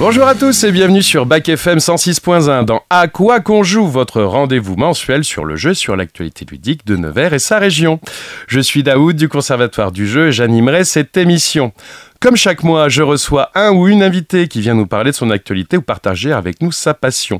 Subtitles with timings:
[0.00, 4.22] Bonjour à tous et bienvenue sur Bac FM 106.1 dans À quoi qu'on joue, votre
[4.22, 8.00] rendez-vous mensuel sur le jeu, sur l'actualité ludique de Nevers et sa région.
[8.46, 11.74] Je suis Daoud du Conservatoire du jeu et j'animerai cette émission.
[12.18, 15.30] Comme chaque mois, je reçois un ou une invitée qui vient nous parler de son
[15.30, 17.38] actualité ou partager avec nous sa passion.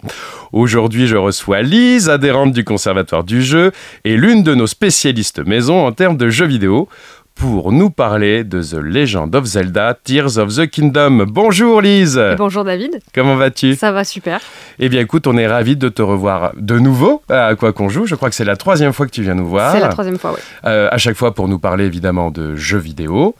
[0.52, 3.72] Aujourd'hui, je reçois Lise, adhérente du Conservatoire du jeu
[4.04, 6.88] et l'une de nos spécialistes maison en termes de jeux vidéo
[7.40, 11.24] pour nous parler de The Legend of Zelda Tears of the Kingdom.
[11.26, 13.76] Bonjour Lise Bonjour David Comment vas-tu?
[13.76, 14.40] Ça va super
[14.78, 18.04] Eh bien écoute, on est ravis de te revoir de nouveau à quoi qu'on joue.
[18.04, 19.72] Je crois que c'est la troisième fois que tu viens nous voir.
[19.72, 20.40] C'est la troisième fois, oui.
[20.66, 23.34] Euh, à chaque fois pour nous parler évidemment de jeux vidéo.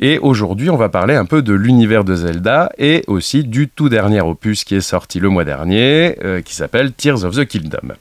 [0.00, 3.88] Et aujourd'hui, on va parler un peu de l'univers de Zelda et aussi du tout
[3.88, 7.94] dernier opus qui est sorti le mois dernier, euh, qui s'appelle Tears of the Kingdom.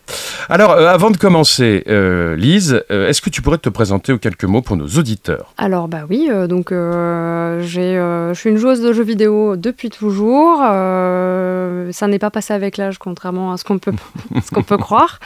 [0.49, 4.19] Alors, euh, avant de commencer, euh, Lise, euh, est-ce que tu pourrais te présenter aux
[4.19, 5.44] quelques mots pour nos auditeurs?
[5.57, 9.89] Alors, bah oui, euh, donc euh, euh, je suis une joueuse de jeux vidéo depuis
[9.89, 10.59] toujours.
[10.59, 13.93] Ça n'est pas passé avec l'âge, contrairement à ce qu'on peut,
[14.77, 15.19] croire.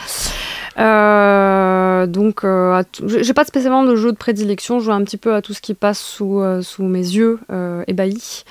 [2.08, 2.46] Donc,
[3.04, 4.80] j'ai pas spécialement de jeu de prédilection.
[4.80, 6.44] Je joue un petit peu à tout ce qui passe sous,
[6.80, 7.40] mes yeux
[7.88, 8.44] ébahis.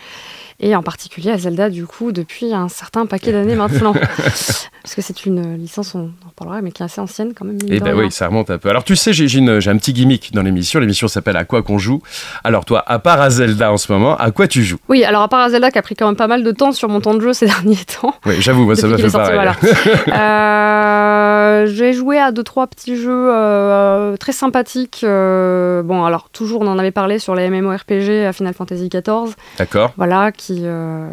[0.61, 3.93] Et en particulier à Zelda, du coup, depuis un certain paquet d'années maintenant.
[3.93, 7.57] Parce que c'est une licence, on en reparlera, mais qui est assez ancienne quand même.
[7.63, 8.69] mine Eh ben oui, ça remonte un peu.
[8.69, 10.81] Alors tu sais, j'ai un petit gimmick dans l'émission.
[10.81, 12.03] L'émission s'appelle À quoi qu'on joue?
[12.43, 14.79] Alors toi, à part à Zelda en ce moment, à quoi tu joues?
[14.89, 16.73] Oui, alors à part à Zelda qui a pris quand même pas mal de temps
[16.73, 18.15] sur mon temps de jeu ces derniers temps.
[18.27, 19.35] Oui, j'avoue, moi ça m'a fait pareil.
[19.35, 19.55] voilà.
[20.09, 25.01] Euh, J'ai joué à deux trois petits jeux euh, très sympathiques.
[25.05, 29.35] euh, bon, alors toujours on en avait parlé sur les MMORPG à Final Fantasy XIV.
[29.59, 29.93] D'accord.
[29.97, 31.11] Voilà, qui euh,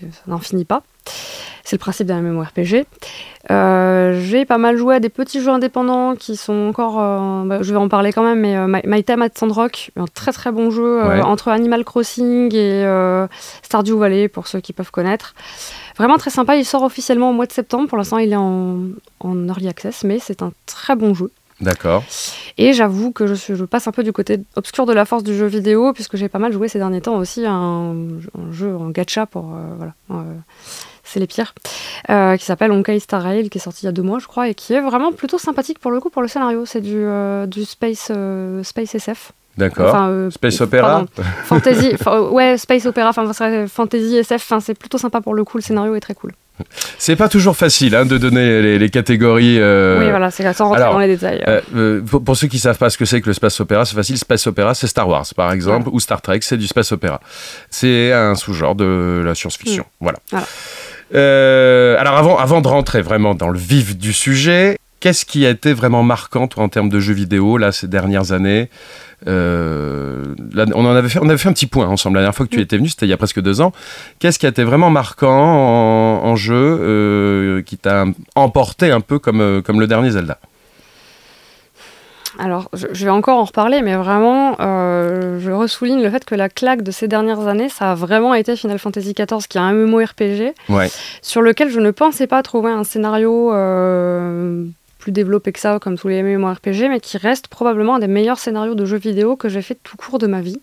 [0.00, 0.82] ça n'en finit pas.
[1.64, 2.84] C'est le principe d'un MMORPG.
[3.50, 7.00] Euh, j'ai pas mal joué à des petits jeux indépendants qui sont encore.
[7.00, 9.90] euh, bah, je vais en parler quand même, mais euh, My, My Time at Sandrock,
[9.96, 11.20] un très très bon jeu euh, Ouais.
[11.22, 12.84] entre Animal Crossing et
[13.62, 15.34] Stardew Valley pour ceux qui peuvent connaître.
[15.96, 16.56] Vraiment très sympa.
[16.56, 17.88] Il sort officiellement au mois de septembre.
[17.88, 18.78] Pour l'instant, il est en,
[19.20, 21.30] en early access, mais c'est un très bon jeu.
[21.60, 22.04] D'accord.
[22.58, 25.22] Et j'avoue que je, suis- je passe un peu du côté obscur de la force
[25.22, 28.52] du jeu vidéo, puisque j'ai pas mal joué ces derniers temps aussi à un, un
[28.52, 29.54] jeu en gacha pour.
[29.54, 29.92] euh, voilà.
[30.10, 30.34] euh,
[31.02, 31.54] c'est les pires.
[32.10, 34.26] euh, qui s'appelle Honkai Star Rail, qui est sorti il y a deux mois, je
[34.26, 36.66] crois, et qui est vraiment plutôt sympathique pour le coup pour le scénario.
[36.66, 37.06] C'est du,
[37.46, 38.10] du space,
[38.62, 39.32] space SF.
[39.56, 39.88] D'accord.
[39.88, 41.06] Enfin, euh, Space Opera pardon,
[41.44, 41.92] fantasy.
[42.32, 43.32] ouais, space opéra, enfin,
[43.66, 44.42] fantasy SF.
[44.42, 45.56] Enfin, c'est plutôt sympa pour le coup.
[45.56, 46.32] Le scénario est très cool.
[46.98, 49.58] C'est pas toujours facile hein, de donner les, les catégories.
[49.60, 51.42] euh, oui, voilà, c'est sans rentrer alors, dans les détails.
[51.46, 53.84] euh, euh, pour, pour ceux qui savent pas ce que c'est que le space opéra,
[53.84, 54.16] c'est facile.
[54.16, 57.20] Space opéra, c'est Star Wars, par exemple, ou Star Trek, c'est du space opéra.
[57.70, 59.84] C'est un sous-genre de la science-fiction.
[60.00, 60.18] Voilà.
[60.32, 60.38] Mm.
[61.12, 62.00] Voilà.
[62.00, 65.72] Alors, avant, avant de rentrer vraiment dans le vif du sujet, qu'est-ce qui a été
[65.72, 68.70] vraiment marquant toi, en termes de jeux vidéo là ces dernières années?
[69.26, 70.22] Euh,
[70.52, 72.46] là, on en avait fait, on avait fait un petit point ensemble la dernière fois
[72.46, 72.62] que tu Mm.
[72.62, 73.72] étais venu, c'était il y a presque deux ans.
[74.18, 78.04] Qu'est-ce qui a été vraiment marquant en, en jeu euh, qui t'a
[78.34, 80.38] emporté un peu comme, euh, comme le dernier Zelda?
[82.38, 86.34] Alors, je, je vais encore en reparler, mais vraiment, euh, je ressouligne le fait que
[86.34, 89.60] la claque de ces dernières années, ça a vraiment été Final Fantasy XIV, qui est
[89.62, 90.90] un MMORPG, Ouais.
[91.22, 94.64] sur lequel je ne pensais pas trouver un scénario euh,
[95.06, 98.40] plus développé que ça, comme tous les MMORPG, mais qui reste probablement un des meilleurs
[98.40, 100.58] scénarios de jeux vidéo que j'ai fait tout court de ma vie.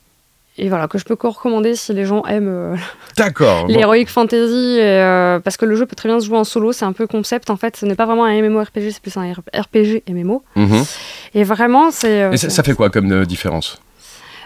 [0.58, 2.76] Et voilà, que je peux recommander si les gens aiment euh,
[3.18, 3.68] D'accord.
[3.68, 3.74] bon.
[3.74, 6.74] l'heroic fantasy, et, euh, parce que le jeu peut très bien se jouer en solo,
[6.74, 9.32] c'est un peu concept en fait, ce n'est pas vraiment un MMORPG, c'est plus un
[9.32, 10.44] RPG MMO.
[10.58, 10.84] Mhm.
[11.36, 12.22] Et vraiment, c'est.
[12.24, 13.82] euh, Et ça, ça fait quoi comme euh, différence?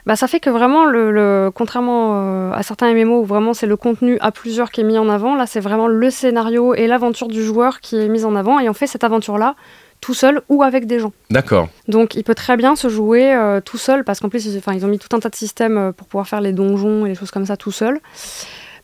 [0.05, 3.65] Bah, ça fait que vraiment, le, le- contrairement euh, à certains MMO où vraiment c'est
[3.67, 6.87] le contenu à plusieurs qui est mis en avant, là c'est vraiment le scénario et
[6.87, 9.55] l'aventure du joueur qui est mise en avant et on fait cette aventure-là
[10.01, 11.13] tout seul ou avec des gens.
[11.29, 11.69] D'accord.
[11.87, 14.85] Donc il peut très bien se jouer euh, tout seul parce qu'en plus ils, ils
[14.85, 17.15] ont mis tout un tas de systèmes euh, pour pouvoir faire les donjons et les
[17.15, 17.99] choses comme ça tout seul.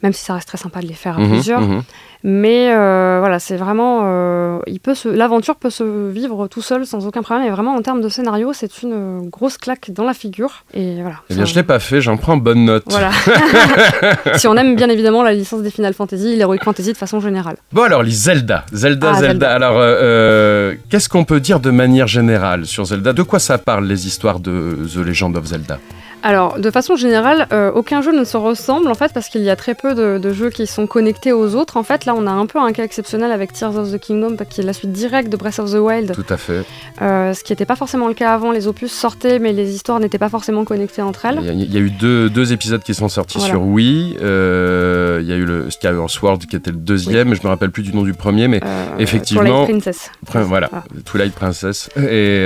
[0.03, 1.62] Même si ça reste très sympa de les faire à Mhm, plusieurs.
[1.62, 1.81] mhm.
[2.25, 4.02] Mais euh, voilà, c'est vraiment.
[4.03, 7.46] euh, il peut l'aventure peut se vivre tout seul sans aucun problème.
[7.47, 10.64] Et vraiment, en termes de scénario, c'est une grosse claque dans la figure.
[10.73, 11.17] Et voilà.
[11.29, 12.84] Eh bien, je l'ai pas fait, j'en prends bonne note.
[12.88, 13.11] Voilà.
[14.38, 17.58] si on aime bien évidemment la licence des Final Fantasy, l'Heroic Fantasy de façon générale.
[17.72, 19.28] Bon alors les Zelda, Zelda, Ah, Zelda.
[19.32, 19.52] Zelda.
[19.53, 23.11] Alors euh, qu'est-ce qu'on peut dire de manière générale sur Zelda?
[23.14, 25.79] De quoi ça parle les histoires de The Legend of Zelda?
[26.25, 29.49] Alors, de façon générale, euh, aucun jeu ne se ressemble en fait parce qu'il y
[29.49, 31.75] a très peu de, de jeux qui sont connectés aux autres.
[31.75, 34.37] En fait, là, on a un peu un cas exceptionnel avec Tears of the Kingdom
[34.49, 36.64] qui est la suite directe de Breath of the Wild, Tout à fait.
[37.02, 38.52] euh, ce qui n'était pas forcément le cas avant.
[38.53, 41.40] Les opus sortaient, mais les histoires n'étaient pas forcément connectées entre elles.
[41.41, 43.53] Il y, a, il y a eu deux, deux épisodes qui sont sortis Voilà.
[43.55, 44.16] sur Wii.
[44.22, 47.72] Euh, il y a eu le Skyward Sword qui était le deuxième, je me rappelle
[47.72, 48.61] plus du nom du premier, mais
[48.97, 49.66] Effectivement.
[49.66, 50.09] Twilight Princess.
[50.31, 50.70] Voilà,
[51.03, 51.90] Twilight Princess.
[51.97, 52.46] Et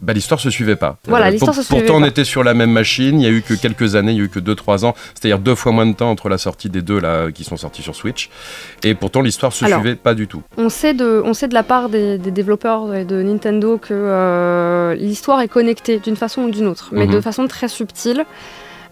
[0.00, 0.98] bah, l'histoire se suivait pas.
[1.08, 3.30] Voilà, l'histoire se suivait Pourtant, on était sur la même machine Chine, il y a
[3.30, 5.86] eu que quelques années, il y a eu que 2-3 ans, c'est-à-dire deux fois moins
[5.86, 8.28] de temps entre la sortie des deux là qui sont sortis sur Switch.
[8.82, 10.42] Et pourtant l'histoire se suivait pas du tout.
[10.56, 14.94] On sait de, on sait de la part des, développeurs et de Nintendo que euh,
[14.94, 17.22] l'histoire est connectée d'une façon ou d'une autre, mais de mhm.
[17.22, 18.24] façon très subtile.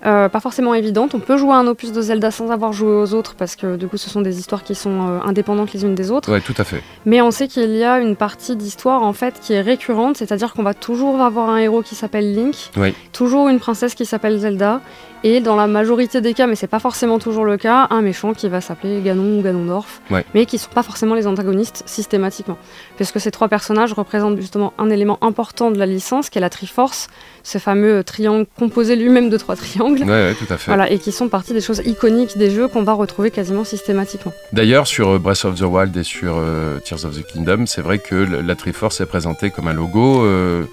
[0.06, 1.14] Euh, pas forcément évidente.
[1.14, 3.86] On peut jouer un opus de Zelda sans avoir joué aux autres parce que du
[3.86, 6.32] coup ce sont des histoires qui sont euh, indépendantes les unes des autres.
[6.32, 6.82] Ouais, tout à fait.
[7.04, 10.54] Mais on sait qu'il y a une partie d'histoire en fait qui est récurrente, c'est-à-dire
[10.54, 12.70] qu'on va toujours avoir un héros qui s'appelle Link,
[13.12, 14.80] toujours une princesse qui s'appelle Zelda,
[15.22, 18.32] et dans la majorité des cas, mais c'est pas forcément toujours le cas, un méchant
[18.32, 20.00] qui va s'appeler Ganon ou Ganondorf,
[20.34, 22.56] mais qui sont pas forcément les antagonistes systématiquement.
[23.00, 26.40] Parce que ces trois personnages représentent justement un élément important de la licence, qui est
[26.42, 27.08] la Triforce,
[27.42, 30.02] ce fameux triangle composé lui-même de trois triangles.
[30.02, 30.70] Ouais, tout à fait.
[30.70, 34.34] Voilà, et qui sont partie des choses iconiques des jeux qu'on va retrouver quasiment systématiquement.
[34.52, 37.80] D'ailleurs, sur euh, Breath of the Wild et sur euh, Tears of the Kingdom, c'est
[37.80, 40.22] vrai que la Triforce est présentée comme un logo.
[40.26, 40.64] Euh,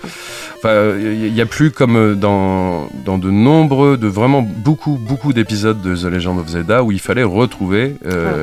[0.57, 5.81] enfin, il n'y a plus comme dans, dans de nombreux, de vraiment beaucoup, beaucoup d'épisodes
[5.81, 7.95] de The Legend of Zelda où il fallait retrouver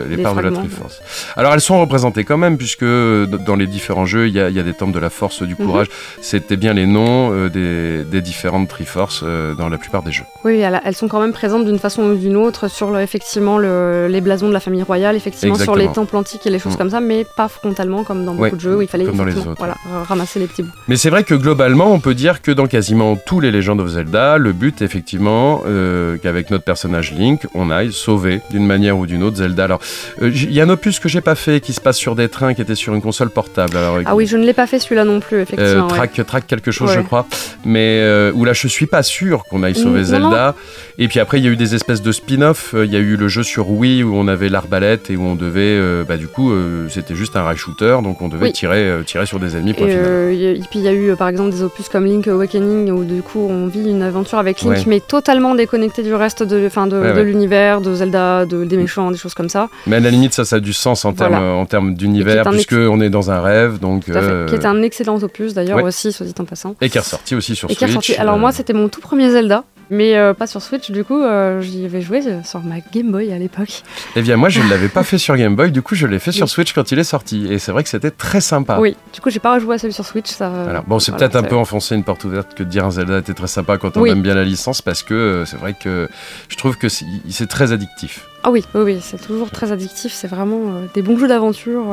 [0.08, 1.02] les parts de la Triforce.
[1.36, 4.74] Alors, elles sont représentées quand même, puisque dans les différents jeux, il y, a, des
[4.74, 5.66] temples de la force, du mhm.
[5.66, 5.86] courage.
[6.20, 10.24] C'était bien les noms des des différentes Triforce euh, dans la plupart des jeux.
[10.44, 14.48] Oui, elles sont quand même présentes d'une façon ou d'une autre sur effectivement les blasons
[14.48, 16.78] de la famille royale, effectivement sur les temples antiques et les choses mm.
[16.78, 19.76] comme ça, mais pas frontalement comme dans beaucoup de jeux où il fallait voilà,
[20.08, 20.72] ramasser les petits bouts.
[20.88, 23.88] Mais c'est vrai que globalement, on peut dire que dans quasiment tous les Legends of
[23.88, 29.06] Zelda, le but effectivement euh, qu'avec notre personnage Link, on aille sauver d'une manière ou
[29.06, 29.64] d'une autre Zelda.
[29.64, 29.80] Alors,
[30.22, 32.28] euh, il y a un opus que j'ai pas fait qui se passe sur des
[32.28, 33.63] trains qui était sur une console portable.
[34.06, 35.88] Ah oui, je ne l'ai pas fait celui-là non plus, effectivement.
[35.88, 37.26] track, track quelque chose, je crois.
[37.64, 40.54] Mais euh, où là je suis pas sûr qu'on aille sauver Zelda.
[40.98, 42.74] Et puis après il y a eu des espèces de spin-off.
[42.74, 45.22] Euh, il y a eu le jeu sur Wii où on avait l'arbalète et où
[45.22, 46.52] on devait, euh, bah du coup
[46.88, 49.74] c'était juste un rail shooter, donc on devait tirer, tirer sur des ennemis.
[49.78, 53.04] et, et, puis il y a eu par exemple des opus comme Link Awakening où
[53.04, 56.86] du coup on vit une aventure avec Link mais totalement déconnecté du reste de, fin,
[56.86, 59.68] de, l'univers, de Zelda, de, des méchants, des choses comme ça.
[59.86, 62.74] Mais à la limite ça ça a du sens en termes en termes d'univers puisque
[62.74, 64.04] on est dans un rêve donc.
[64.04, 64.12] Qui
[64.54, 66.74] est un excellent opus d'ailleurs aussi soit dit en passant.
[66.80, 68.18] Et qui est ressorti aussi sur Switch.
[68.18, 69.64] Alors moi, c'était mon tout premier Zelda.
[69.90, 73.32] Mais euh, pas sur Switch, du coup, euh, j'y avais joué sur ma Game Boy
[73.32, 73.82] à l'époque.
[74.16, 76.18] Eh bien, moi, je ne l'avais pas fait sur Game Boy, du coup, je l'ai
[76.18, 77.46] fait sur Switch quand il est sorti.
[77.50, 78.78] Et c'est vrai que c'était très sympa.
[78.80, 80.30] Oui, du coup, j'ai pas rejoué à celui sur Switch.
[80.30, 83.18] Ça, bon, c'est peut-être un peu enfoncer une porte ouverte que de dire un Zelda
[83.18, 86.08] était très sympa quand on aime bien la licence, parce que euh, c'est vrai que
[86.48, 88.26] je trouve que c'est très addictif.
[88.46, 91.86] Ah oui, oui, oui c'est toujours très addictif, c'est vraiment des bons jeux d'aventure.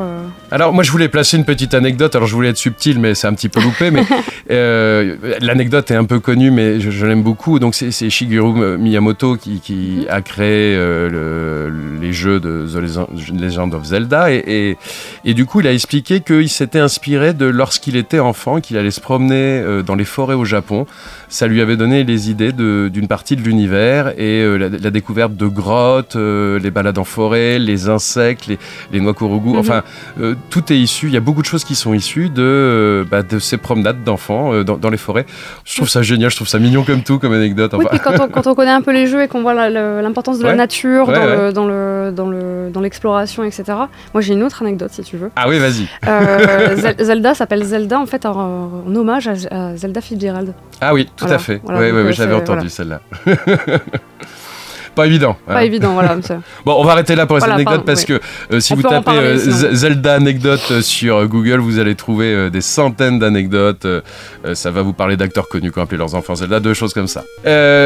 [0.51, 3.27] Alors moi je voulais placer une petite anecdote, alors je voulais être subtil mais c'est
[3.27, 4.03] un petit peu loupé, mais
[5.39, 10.05] l'anecdote est un peu connue mais je, je l'aime beaucoup, donc c'est Shigeru Miyamoto qui,
[10.09, 11.69] a créé euh,
[12.01, 14.77] les jeux de The Legend of Zelda et,
[15.25, 19.01] du coup il a expliqué qu'il s'était inspiré de lorsqu'il était enfant, qu'il allait se
[19.01, 20.85] promener euh, dans les forêts au Japon.
[21.31, 25.47] Ça lui avait donné les idées d'une partie de l'univers et euh, la, découverte de
[25.47, 28.59] grottes, les balades en forêt, les insectes, les,
[28.91, 29.55] les noix mhm.
[29.55, 29.81] Enfin,
[30.49, 31.07] tout est issu.
[31.07, 34.63] Il y a beaucoup de choses qui sont issues de, bah, de ces promenades d'enfants
[34.63, 35.25] dans, les forêts.
[35.63, 37.73] Je trouve ça génial, je trouve ça mignon comme tout, comme anecdote.
[37.77, 41.07] Oui, quand on, connaît un peu les jeux et qu'on voit l'importance de la nature
[41.07, 43.63] dans, le, dans, le, dans, l'exploration, etc.
[44.13, 45.31] Moi, j'ai une autre anecdote, si tu veux.
[45.35, 45.87] Ah oui, vas-y.
[46.07, 50.53] Euh, Zelda s'appelle Zelda, en fait, en, hommage à, Zelda Fitzgerald.
[50.81, 51.61] Ah oui, tout à fait.
[51.63, 53.01] oui, oui, oui j'avais entendu celle-là.
[54.95, 55.37] Pas évident.
[55.47, 55.53] Hein.
[55.53, 56.17] Pas évident, voilà.
[56.65, 58.19] bon, on va arrêter là pour les anecdotes parce que
[58.51, 63.87] euh, si vous tapez euh, Zelda anecdotes sur Google, vous allez trouver des centaines d'anecdotes.
[64.53, 67.07] ça va vous parler d'acteurs connus qui ont appelé leurs enfants Zelda, deux choses comme
[67.07, 67.23] ça.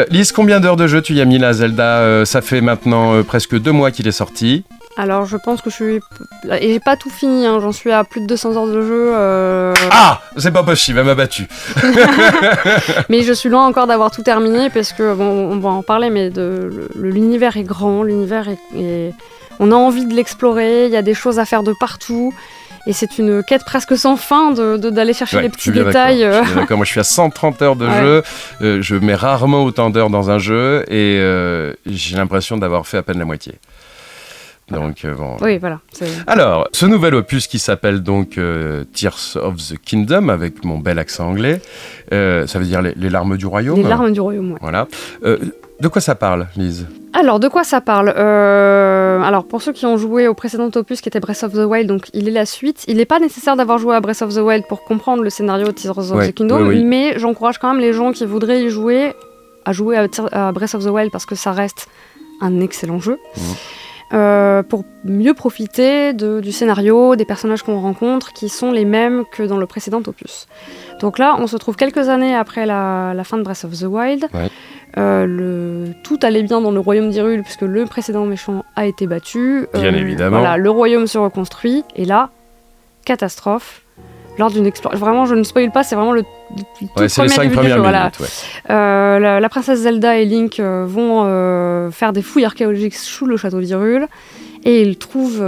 [0.09, 2.25] Lise, combien d'heures de jeu tu y as mis là, Zelda?
[2.25, 4.63] Ça fait maintenant presque deux mois qu'il est sorti.
[4.97, 5.99] Alors je pense que je suis...
[6.59, 7.59] Et j'ai pas tout fini, hein.
[7.59, 9.11] j'en suis à plus de 200 heures de jeu.
[9.13, 9.73] Euh.
[9.91, 11.47] Ah C'est pas possible, elle m'a battu.
[13.09, 16.09] mais je suis loin encore d'avoir tout terminé parce que, bon, on va en parler,
[16.09, 16.31] mais
[16.95, 19.13] l'univers est grand, l'univers est,
[19.59, 22.33] On a envie de l'explorer, il y a des choses à faire de partout.
[22.87, 26.23] Et c'est une quête presque sans fin d'aller de, chercher les petits détails.
[26.23, 26.43] Euh.
[26.55, 28.23] D'accord, moi je suis à 130 heures de jeu.
[28.61, 31.19] Euh, je mets rarement autant d'heures dans un jeu et
[31.85, 33.55] j'ai l'impression d'avoir fait à peine la moitié.
[34.71, 35.79] Donc, euh, Oui, voilà.
[36.25, 40.97] Alors, ce nouvel opus qui s'appelle donc euh, Tears of the Kingdom, avec mon bel
[40.97, 41.61] accent anglais,
[42.11, 43.77] euh, ça veut dire les, larmes du royaume.
[43.77, 44.57] Les larmes du royaume, oui.
[44.61, 44.87] Voilà.
[45.21, 46.87] de quoi ça parle, Lise?
[47.13, 48.09] Alors, de quoi ça parle?
[48.09, 51.87] Alors, pour ceux qui ont joué au précédent opus qui était Breath of the Wild,
[51.87, 52.85] donc il est la suite.
[52.87, 55.67] Il n'est pas nécessaire d'avoir joué à Breath of the Wild pour comprendre le scénario
[55.67, 59.13] de Tears of the Kingdom, mais j'encourage quand même les gens qui voudraient y jouer
[59.65, 59.97] à jouer
[60.31, 61.87] à, Breath of the Wild parce que ça reste
[62.41, 63.17] un excellent jeu.
[63.35, 63.41] Mmh.
[64.15, 69.43] Euh, pour mieux profiter du scénario, des personnages qu'on rencontre, qui sont les mêmes que
[69.43, 70.47] dans le précédent opus.
[71.01, 74.27] Donc là, on se trouve quelques années après la, fin de Breath of the Wild.
[74.95, 75.87] le...
[76.03, 79.67] tout allait bien dans le royaume d'Hyrule puisque le précédent méchant a été battu.
[79.73, 80.39] Bien évidemment.
[80.39, 82.29] Voilà, le royaume se reconstruit et là,
[83.03, 83.84] catastrophe.
[84.37, 86.21] Lors d'une exploration, vraiment, je ne spoil pas, c'est vraiment le,
[86.97, 87.91] Ouais, c'est les premier cinq début du premières jeu, minutes.
[87.91, 88.11] voilà.
[88.19, 88.27] ouais.
[88.69, 93.25] Euh, la, la princesse Zelda et Link euh, vont euh, faire des fouilles archéologiques sous
[93.25, 94.07] le château d'Hyrule
[94.63, 95.43] et ils trouvent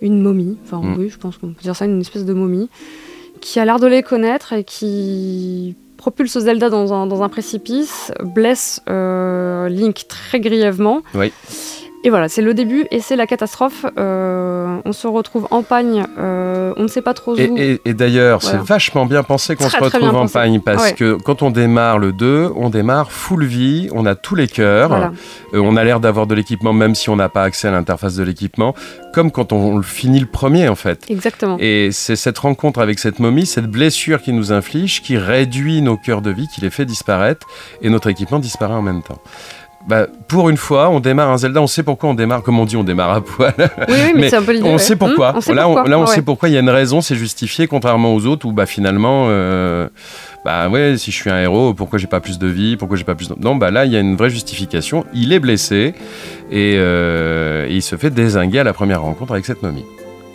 [0.00, 0.96] une momie, enfin Mm.
[0.98, 2.68] oui, je pense qu'on peut dire ça, une espèce de momie,
[3.40, 8.12] qui a l'air de les connaître et qui propulse Zelda dans un, dans un précipice,
[8.22, 11.02] blesse Link très grièvement.
[11.14, 11.32] Oui.
[12.04, 13.86] Et voilà, c'est le début et c'est la catastrophe.
[13.96, 17.38] Euh, on se retrouve en pagne, euh, on ne sait pas trop où.
[17.38, 18.58] Et, et- et d'ailleurs, Voilà.
[18.58, 20.32] c'est vachement bien pensé qu'on se retrouve en pensé.
[20.32, 20.92] pagne parce Ouais.
[20.94, 24.88] que quand on démarre le 2, on démarre full vie, on a tous les cœurs,
[24.88, 25.12] Voilà.
[25.54, 28.16] euh, on a l'air d'avoir de l'équipement même si on n'a pas accès à l'interface
[28.16, 28.74] de l'équipement,
[29.14, 31.04] comme quand on, le finit le premier en fait.
[31.08, 31.56] Exactement.
[31.60, 35.96] Et c'est cette rencontre avec cette momie, cette blessure qui nous inflige, qui réduit nos
[35.96, 37.46] cœurs de vie, qui les fait disparaître,
[37.80, 39.18] et notre équipement disparaît en même temps.
[39.88, 42.64] Bah, pour une fois, on démarre un Zelda, on sait pourquoi on démarre, comme on
[42.64, 43.52] dit, on démarre à poil.
[43.58, 44.68] Oui, oui, mais, mais c'est un peu l'idée.
[44.68, 44.78] On ouais.
[44.78, 45.30] sait pourquoi.
[45.30, 45.82] Hum, on sait là, pourquoi.
[45.84, 46.06] on, là, on Ouais.
[46.06, 46.48] sait pourquoi.
[46.48, 49.88] Il y a une raison, c'est justifié, contrairement aux autres où bah finalement, euh,
[50.44, 53.04] bah ouais, si je suis un héros, pourquoi j'ai pas plus de vie, pourquoi j'ai
[53.04, 53.34] pas plus de...
[53.40, 55.04] Non, bah là, il y a une vraie justification.
[55.14, 55.94] Il est blessé
[56.52, 59.84] et, euh, et il se fait désinguer à la première rencontre avec cette momie.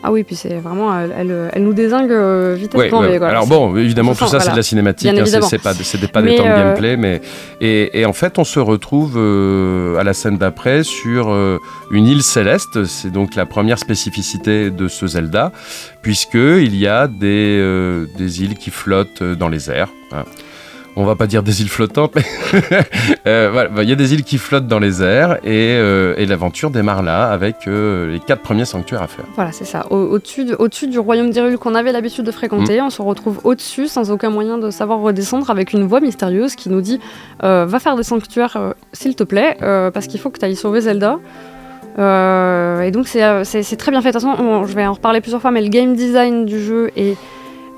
[0.04, 3.22] Ah oui, puis c'est vraiment, elle, elle, nous désingue euh, vitesse Ouais, ouais.
[3.24, 6.38] Alors bon, évidemment, tout ça, c'est de la cinématique, hein, c'est pas, pas Mais, des
[6.38, 7.22] temps de euh, gameplay, mais
[7.62, 11.58] et, et en fait, on se retrouve euh, à la scène d'après sur euh,
[11.92, 12.86] une île céleste.
[12.86, 15.52] C'est donc la première spécificité de ce Zelda,
[16.04, 19.90] puisque il y a des, euh, des îles qui flottent dans les airs.
[20.12, 20.24] hein.
[21.00, 22.24] On va pas dire des îles flottantes, mais
[23.28, 26.26] euh, voilà, il y a des îles qui flottent dans les airs et, euh, et
[26.26, 29.26] l'aventure démarre là avec euh, les quatre premiers sanctuaires à faire.
[29.36, 29.86] Voilà, c'est ça.
[29.92, 32.34] Au- Au-dessus de- au-dessus du royaume d'Hyrule qu'on avait l'habitude de Mm.
[32.34, 36.56] fréquenter, on se retrouve au-dessus sans aucun moyen de savoir redescendre avec une voix mystérieuse
[36.56, 37.00] qui nous dit
[37.42, 39.56] Va faire des sanctuaires, s'il te plaît,
[39.94, 41.20] parce qu'il faut que tu ailles sauver Zelda.
[42.00, 44.10] Et donc, c'est très bien fait.
[44.12, 46.60] De toute façon, on- je vais en reparler plusieurs fois, mais le game design du
[46.60, 47.16] jeu est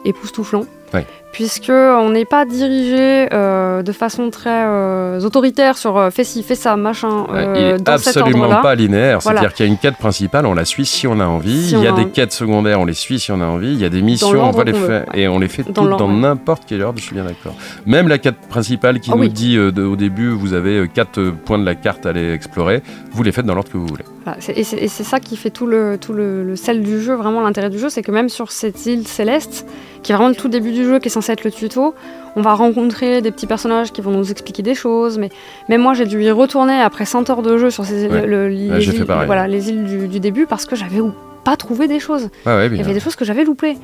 [0.06, 0.64] époustouflant.
[0.94, 1.06] Ouais.
[1.32, 6.42] Puisque on n'est pas dirigé euh, de façon très euh, autoritaire sur euh, fais ci,
[6.42, 9.20] fais ça, machin, Ouais, il est dans absolument pas linéaire.
[9.20, 9.42] Voilà.
[9.42, 11.68] C'est-à-dire qu'il y a une quête principale, on la suit si on a envie.
[11.68, 13.74] Si il y a des quêtes secondaires, on les suit si on a envie.
[13.74, 15.20] Il y a des missions, on va les faire ouais.
[15.22, 16.16] et on les fait Dans toutes dans ouais.
[16.20, 16.98] n'importe quelle ordre.
[16.98, 17.54] Je suis bien d'accord.
[17.86, 19.30] Même la quête principale qui Ah nous oui.
[19.30, 22.82] dit de- au début, vous avez quatre points de la carte à aller explorer.
[23.12, 24.04] Vous les faites dans l'ordre que vous voulez.
[24.26, 27.02] Voilà, et c'est et c'est ça qui fait tout le, tout le, le sel du
[27.02, 29.66] jeu, vraiment l'intérêt du jeu, c'est que même sur cette île céleste,
[30.04, 31.94] qui est vraiment le tout début du jeu, qui est censé être le tuto,
[32.36, 35.30] on va rencontrer des petits personnages qui vont nous expliquer des choses, mais
[35.68, 38.26] même moi j'ai dû y retourner après 100 heures de jeu sur ces, Ouais.
[38.26, 41.00] le- les, Ouais, îles, voilà, les îles du, du début parce que j'avais
[41.44, 42.30] pas trouvé des choses.
[42.46, 43.78] Ah ouais, Il y avait des choses que j'avais loupées.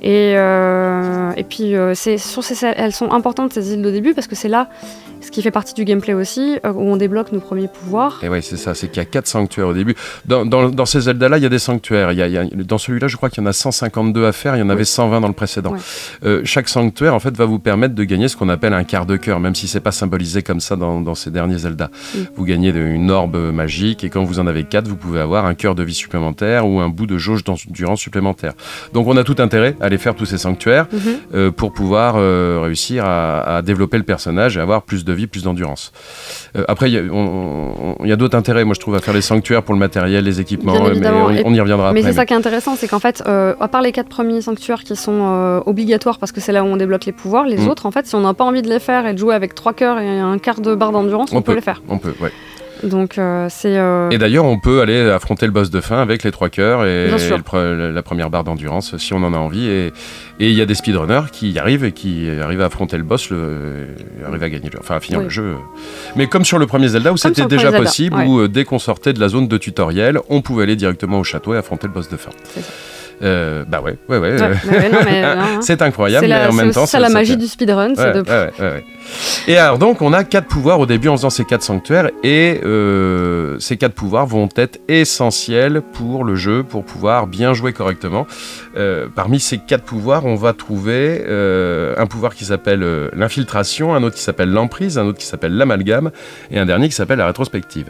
[0.00, 4.28] Et, euh, et puis, euh, sur ces, elles sont importantes ces îles de début parce
[4.28, 4.68] que c'est là
[5.28, 8.18] ce qui fait partie du gameplay aussi, euh, où on débloque nos premiers pouvoirs.
[8.22, 9.94] Et ouais, c'est ça, c'est qu'il y a quatre sanctuaires au début.
[10.24, 12.12] Dans, dans, dans ces Zelda-là, il y a des sanctuaires.
[12.12, 14.24] Il y a, il y a- dans celui-là, je crois qu'il y en a 152
[14.24, 14.86] à faire, il y en avait Oui.
[14.86, 15.72] 120 dans le précédent.
[15.72, 15.78] Ouais.
[16.24, 19.04] Euh, chaque sanctuaire, en fait, va vous permettre de gagner ce qu'on appelle un quart
[19.04, 21.90] de cœur, même si c'est pas symbolisé comme ça dans, dans ces derniers Zelda.
[22.36, 25.44] Vous gagnez de- une orbe magique, et quand vous en avez quatre, vous pouvez avoir
[25.44, 28.54] un cœur de vie supplémentaire ou un bout de jauge d'endurance supplémentaire.
[28.94, 31.00] Donc on a tout intérêt à aller faire tous ces sanctuaires Mhm.
[31.34, 32.14] euh, pour pouvoir
[32.62, 35.92] réussir à, à développer le personnage et avoir plus de vie, plus d'endurance.
[36.56, 39.74] Euh, après, il y a, d'autres intérêts, moi je trouve, à faire les sanctuaires pour
[39.74, 41.08] le matériel, les équipements, mais
[41.44, 42.10] on, y reviendra Mais après.
[42.12, 44.82] c'est ça qui est intéressant, c'est qu'en fait, euh, à part les quatre premiers sanctuaires
[44.84, 47.68] qui sont euh, obligatoires parce que c'est là où on débloque les pouvoirs, les Mm.
[47.68, 49.54] autres, en fait, si on n'a pas envie de les faire et de jouer avec
[49.54, 51.56] trois cœurs et un quart de barre d'endurance, on, On peut peut.
[51.56, 51.82] les faire.
[51.88, 52.32] On peut, ouais.
[52.82, 53.76] Donc euh, c'est.
[53.76, 56.84] euh, Et d'ailleurs, on peut aller affronter le boss de fin avec les trois cœurs
[56.84, 59.66] et, le pre- la première barre d'endurance si on en a envie.
[59.68, 59.92] Et
[60.40, 63.30] il y a des speedrunners qui y arrivent et qui arrivent à affronter le boss,
[63.30, 63.88] le,
[64.26, 65.24] arrivent à gagner, le- enfin à finir Oui.
[65.24, 65.56] le jeu.
[66.14, 68.24] Mais comme sur le premier Zelda où c'était déjà Zelda, possible, ouais.
[68.26, 71.24] où euh, dès qu'on sortait de la zone de tutoriel, on pouvait aller directement au
[71.24, 72.30] château et affronter le boss de fin.
[72.44, 72.72] C'est ça.
[73.22, 74.30] Euh, bah ouais, ouais, ouais.
[74.32, 75.58] ouais, euh, hein.
[75.60, 78.12] c'est incroyable, C'est mais la- en même c'est temps, ça la magie du speedrun, c'est
[78.12, 78.20] de.
[78.20, 78.84] ouais, ouais, ouais, ouais.
[79.48, 82.60] Et alors donc on a quatre pouvoirs au début en faisant ces quatre sanctuaires et
[82.64, 88.26] euh, ces quatre pouvoirs vont être essentiels pour le jeu pour pouvoir bien jouer correctement.
[88.76, 93.94] Euh, parmi ces quatre pouvoirs, on va trouver euh, un pouvoir qui s'appelle euh, l'infiltration,
[93.94, 96.10] un autre qui s'appelle l'emprise, un autre qui s'appelle l'amalgame
[96.50, 97.86] et un dernier qui s'appelle la rétrospective.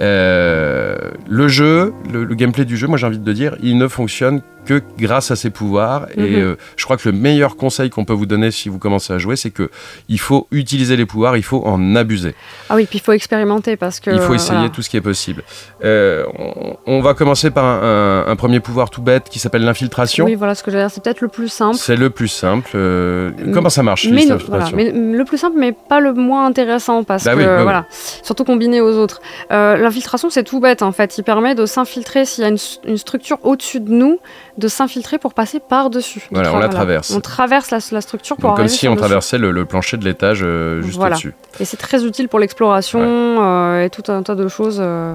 [0.00, 0.96] Euh,
[1.28, 4.40] le jeu, le, le gameplay du jeu, moi j'ai envie de dire, il ne fonctionne
[4.66, 6.06] que grâce à ses pouvoirs.
[6.16, 6.42] Et Mhm.
[6.42, 9.18] euh, je crois que le meilleur conseil qu'on peut vous donner si vous commencez à
[9.18, 9.70] jouer, c'est que
[10.08, 12.34] il faut utiliser les pouvoirs, il faut en abuser.
[12.68, 14.10] Ah oui, puis il faut expérimenter parce que.
[14.10, 14.68] il faut essayer voilà.
[14.70, 15.42] tout ce qui est possible.
[15.84, 19.62] Euh, on, on va commencer par un, un- un premier pouvoir tout bête qui s'appelle
[19.64, 20.24] l'infiltration.
[20.24, 20.90] Oui, voilà ce que j'allais dire.
[20.90, 21.76] C'est peut-être le plus simple.
[21.76, 22.70] C'est le plus simple.
[22.74, 26.12] Euh, comment ça marche Mais, non, l'infiltration voilà, mais le plus simple, mais pas le
[26.12, 27.62] moins intéressant parce Bah que oui, ouais.
[27.62, 27.86] voilà,
[28.22, 29.20] surtout combiné aux autres.
[29.52, 31.18] Euh, L'infiltration, c'est tout bête en fait.
[31.18, 32.56] Il permet de s'infiltrer s'il y a une,
[32.86, 34.18] une structure au-dessus de nous,
[34.58, 36.20] de s'infiltrer pour passer par-dessus.
[36.30, 37.10] De Voilà, on la tra- traverse.
[37.10, 40.04] On traverse la, la structure pour Donc, Comme si on traversait le, le plancher de
[40.04, 41.16] l'étage euh, juste Voilà.
[41.16, 41.34] au-dessus.
[41.60, 44.78] Et c'est très utile pour l'exploration euh, et tout un tas de choses.
[44.80, 45.14] euh.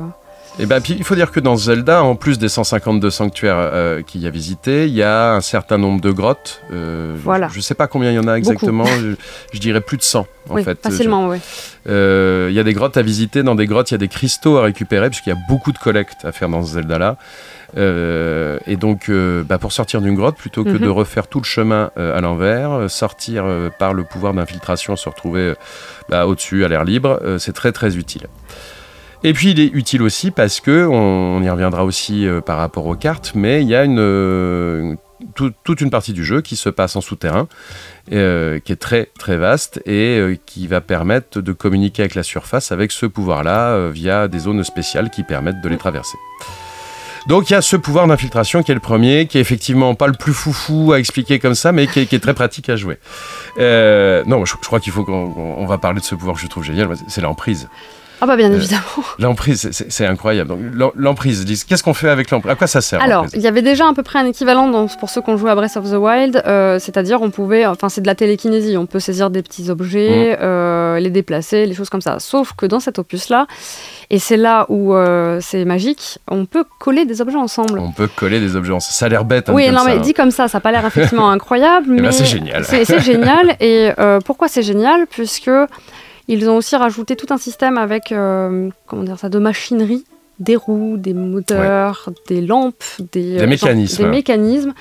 [0.60, 4.01] Et ben, puis, il faut dire que dans Zelda, en plus des 152 sanctuaires euh,
[4.01, 6.62] qu'il y a visités, il y a un certain nombre de grottes.
[6.74, 7.48] Euh, Voilà.
[7.48, 8.83] Je ne sais pas combien il y en a exactement.
[8.86, 9.15] je,
[9.53, 10.19] je dirais plus de 100
[10.50, 10.77] en oui, fait.
[10.83, 11.38] facilement, oui.
[11.89, 13.43] Euh, Il y a des grottes à visiter.
[13.43, 15.77] Dans des grottes, il y a des cristaux à récupérer puisqu'il y a beaucoup de
[15.77, 17.15] collectes à faire dans ce Zelda-là.
[17.78, 20.80] Euh, et donc, euh, bah, pour sortir d'une grotte, plutôt que Mhm.
[20.80, 23.46] de refaire tout le chemin euh, à l'envers, sortir
[23.80, 25.54] par le pouvoir d'infiltration, se retrouver
[26.10, 28.28] bah, au-dessus, à l'air libre, c'est très très utile.
[29.24, 32.88] Et puis il est utile aussi parce que, on, on y reviendra aussi par rapport
[32.88, 34.98] aux cartes, mais il y a une,
[35.36, 37.48] tout- toute une partie du jeu qui se passe en souterrain,
[38.12, 42.24] euh, qui est très très vaste et euh, qui va permettre de communiquer avec la
[42.24, 46.18] surface avec ce pouvoir-là euh, via des zones spéciales qui permettent de les traverser.
[47.28, 50.08] Donc il y a ce pouvoir d'infiltration qui est le premier, qui est effectivement pas
[50.08, 52.98] le plus foufou à expliquer comme ça, mais qui est, très pratique à jouer.
[53.60, 56.36] Euh, non, je, je crois qu'il faut qu'on on- on va parler de ce pouvoir
[56.36, 57.70] que je trouve génial, c'est l'emprise.
[58.22, 58.82] Ah bah bien Euh, évidemment.
[59.20, 60.50] L'emprise, c'est- incroyable.
[60.50, 62.51] Donc, l'em- l'emprise, qu'est-ce qu'on fait avec l'emprise?
[62.51, 64.88] À quoi ça sert Alors, il y avait déjà à peu près un équivalent dans-
[64.88, 67.90] pour ceux qui ont joué à Breath of the Wild, euh, c'est-à-dire on pouvait, enfin
[67.90, 69.70] c'est de la télékinésie, on peut saisir des petits Mmh.
[69.72, 72.20] objets, euh, les déplacer, les choses comme ça.
[72.20, 73.48] Sauf que dans cet opus-là,
[74.10, 74.94] et c'est là où
[75.40, 77.80] c'est magique, on peut coller des objets ensemble.
[77.80, 78.74] On peut coller des objets.
[78.74, 79.50] en- Ça a l'air bête.
[79.50, 80.00] hein, Oui, non, ça, mais hein.
[80.00, 82.63] dit comme ça, ça n'a pas l'air effectivement incroyable, ben, mais c'est génial.
[82.66, 83.56] C'est génial.
[83.60, 83.90] Et
[84.25, 85.08] pourquoi c'est génial?
[85.10, 85.50] Puisque
[86.32, 90.06] ils ont aussi rajouté tout un système avec, euh, comment dire ça, de machinerie,
[90.40, 94.04] des roues, des moteurs, des lampes, des, Des euh, mécanismes.
[94.04, 94.74] des mécanismes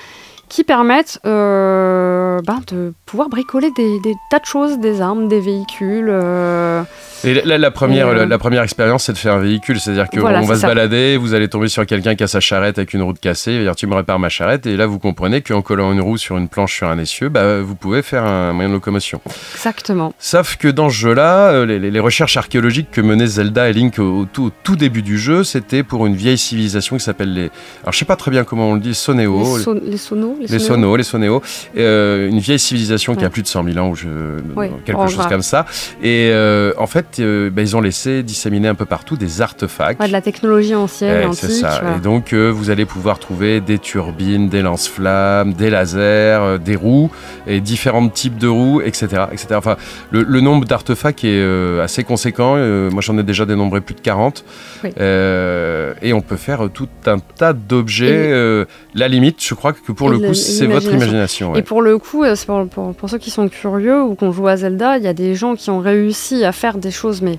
[0.50, 5.40] qui permettent euh, ben, de pouvoir bricoler des, des tas de choses, des armes, des
[5.40, 6.08] véhicules.
[6.10, 6.82] euh,
[7.24, 9.78] Et la, la première, Et, euh, la, la première expérience, c'est de faire un véhicule.
[9.80, 10.66] C'est-à-dire qu'on Voilà, va se ça.
[10.66, 13.58] balader, vous allez tomber sur quelqu'un qui a sa charrette avec une roue cassée, il
[13.58, 14.66] va dire tu me répares ma charrette.
[14.66, 17.60] Et là, vous comprenez qu'en collant une roue sur une planche sur un essieu, bah,
[17.60, 19.20] vous pouvez faire un moyen de locomotion.
[19.54, 20.12] exactement.
[20.18, 24.24] Sauf que dans ce jeu-là, les, recherches archéologiques que menaient Zelda et Link au, au
[24.24, 27.50] tout, au tout début du jeu, c'était pour une vieille civilisation qui s'appelle les.
[27.82, 29.58] Alors je sais pas très bien comment on le dit, Soneo.
[29.84, 30.58] les, sonos, Les.
[30.58, 31.42] Sonos, les Sonéos,
[31.76, 34.08] euh, une vieille civilisation qui a plus de 100 000 ans, ou je,
[34.56, 34.70] Ouais.
[34.84, 35.66] quelque chose comme ça.
[36.02, 40.00] Et euh, en fait, euh, bah, ils ont laissé disséminer un peu partout des artefacts.
[40.00, 41.82] Ouais, de la technologie ancienne, Ouais, c'est ça.
[41.96, 46.76] Et donc, euh, vous allez pouvoir trouver des turbines, des lance-flammes, des lasers, euh, des
[46.76, 47.10] roues,
[47.46, 49.24] et différents types de roues, etc.
[49.32, 49.46] etc.
[49.54, 49.76] Enfin,
[50.10, 52.54] le, le nombre d'artefacts est euh, assez conséquent.
[52.56, 54.44] Euh, moi, j'en ai déjà dénombré plus de 40.
[54.84, 54.90] Oui.
[54.98, 58.06] Euh, et on peut faire tout un tas d'objets.
[58.28, 61.52] Et- Euh, la limite, je crois que pour le la- coup, c'est votre imagination.
[61.52, 61.58] ouais.
[61.60, 64.32] Et pour le coup, euh, pour, pour- pour ceux qui sont curieux ou qui ont
[64.32, 67.22] joué à Zelda, il y a des gens qui ont réussi à faire des choses,
[67.22, 67.38] mais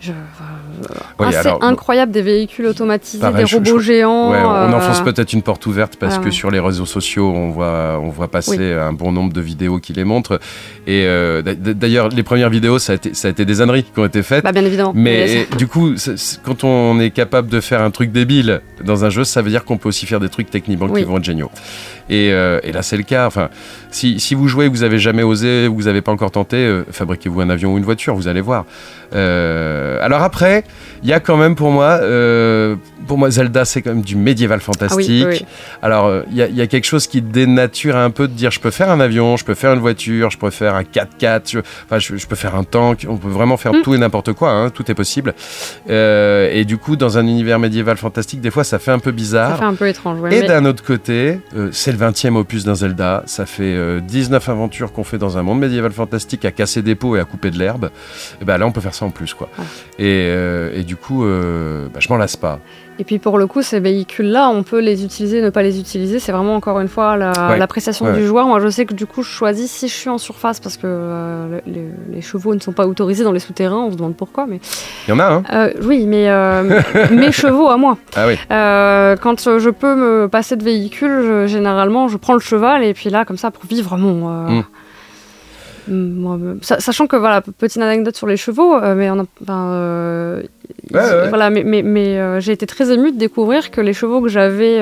[0.00, 0.12] je,
[1.18, 4.30] assez alors, incroyables, des véhicules automatisés, Pareil, des robots je- géants.
[4.30, 6.30] Ouais, on euh, enfonce peut-être une porte ouverte parce que ouais.
[6.30, 9.92] sur les réseaux sociaux, on voit, on voit passer un bon nombre de vidéos qui
[9.92, 10.38] les montrent.
[10.86, 13.98] Et euh, d'ailleurs, les premières vidéos, ça a, été, ça a été des âneries qui
[13.98, 14.44] ont été faites.
[14.44, 14.92] bah, bien évidemment.
[14.94, 19.04] mais du coup, c'est- c'est- quand on est capable de faire un truc débile dans
[19.04, 21.00] un jeu, ça veut dire qu'on peut aussi faire des trucs techniquement Oui.
[21.02, 21.50] qui vont être géniaux.
[22.10, 23.26] Et, euh, et là, c'est le cas.
[23.26, 23.48] Enfin,
[23.90, 27.40] si, si vous jouez, vous avez jamais osé, vous n'avez pas encore tenté, euh, fabriquez-vous
[27.40, 28.64] un avion ou une voiture, vous allez voir.
[29.14, 30.64] Euh, alors après,
[31.02, 34.16] il y a quand même pour moi, euh, pour moi, Zelda, c'est quand même du
[34.16, 35.26] médiéval Ah oui, fantastique.
[35.30, 35.44] oui.
[35.82, 38.50] Alors, il y, a- il y a quelque chose qui dénature un peu de dire
[38.50, 41.50] je peux faire un avion, je peux faire une voiture, je peux faire un 4x4,
[41.50, 43.82] je, enfin, je, je peux faire un tank, on peut vraiment faire Mm.
[43.82, 45.34] tout et n'importe quoi, hein, tout est possible.
[45.88, 49.16] Et du coup, dans un univers médiéval fantastique, des fois, ça fait un peu Ça
[49.16, 49.58] bizarre.
[49.58, 50.20] fait un peu étrange.
[50.20, 51.40] ouais, Et mais- d'un autre côté,
[51.72, 53.22] c'est le 20e opus d'un Zelda.
[53.26, 56.94] Ça fait euh, 19 aventures qu'on fait dans un monde médiéval fantastique à casser des
[56.94, 57.90] pots et à couper de l'herbe.
[58.40, 59.48] Et ben là, on peut faire ça en plus, quoi.
[59.58, 59.64] Ouais.
[59.98, 62.60] Et, euh, et du coup, euh, bah, je m'en lasse pas.
[63.00, 66.18] Et puis pour le coup, ces véhicules-là, on peut les utiliser, ne pas les utiliser.
[66.18, 67.58] C'est vraiment encore une fois la- Ouais.
[67.58, 68.12] l'appréciation Ouais.
[68.14, 68.46] du joueur.
[68.48, 70.82] Moi, je sais que du coup, je choisis si je suis en surface parce que
[70.86, 73.76] euh, le- les, les chevaux ne sont pas autorisés dans les souterrains.
[73.86, 74.58] On se demande pourquoi, mais
[75.06, 76.80] Il y en a, hein Euh, oui, mais euh,
[77.12, 77.98] mes chevaux à moi.
[78.16, 78.36] Ah oui.
[78.48, 83.10] Quand je peux me passer de véhicule, je- généralement, je prends le cheval et puis
[83.10, 84.28] là, comme ça, pour vivre mon.
[84.48, 84.64] Mm.
[85.90, 89.24] Moi, euh, sa- sachant que voilà, petite anecdote sur les chevaux, euh, mais on a,
[89.42, 90.42] enfin, euh,
[90.92, 91.28] Ouais, ouais.
[91.28, 94.28] voilà, mais, mais, mais, euh, j'ai été très émue de découvrir que les chevaux que
[94.28, 94.78] j'avais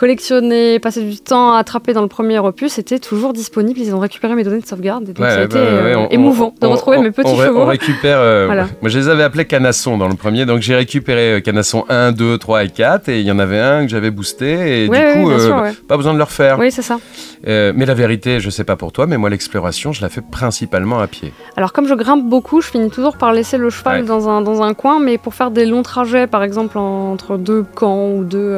[0.00, 3.78] collectionné, passé du temps à attraper dans le premier opus, c'était toujours disponible.
[3.78, 5.04] Ils ont récupéré mes données de sauvegarde.
[5.10, 7.36] Et donc Ouais, ça a été ouais, euh, on- émouvant de retrouver on- mes petits
[7.36, 7.60] chevaux.
[7.60, 8.18] On récupère.
[8.18, 8.66] euh, Voilà.
[8.80, 12.12] Moi, je les avais appelés canassons dans le premier, donc j'ai récupéré euh, canasson 1,
[12.12, 15.14] 2, 3 et 4, et il y en avait un que j'avais boosté, et Ouais,
[15.16, 15.72] du coup, euh, ouais.
[15.86, 16.58] pas besoin de le refaire.
[16.58, 16.98] Oui, c'est ça.
[17.44, 20.98] Mais la vérité, je sais pas pour toi, mais moi, l'exploration, je la fais principalement
[21.00, 21.32] à pied.
[21.56, 24.62] Alors comme je grimpe beaucoup, je finis toujours par laisser le cheval dans, un, dans
[24.62, 28.24] un coin, mais pour faire des longs trajets, par exemple en- entre deux camps ou
[28.24, 28.56] deux,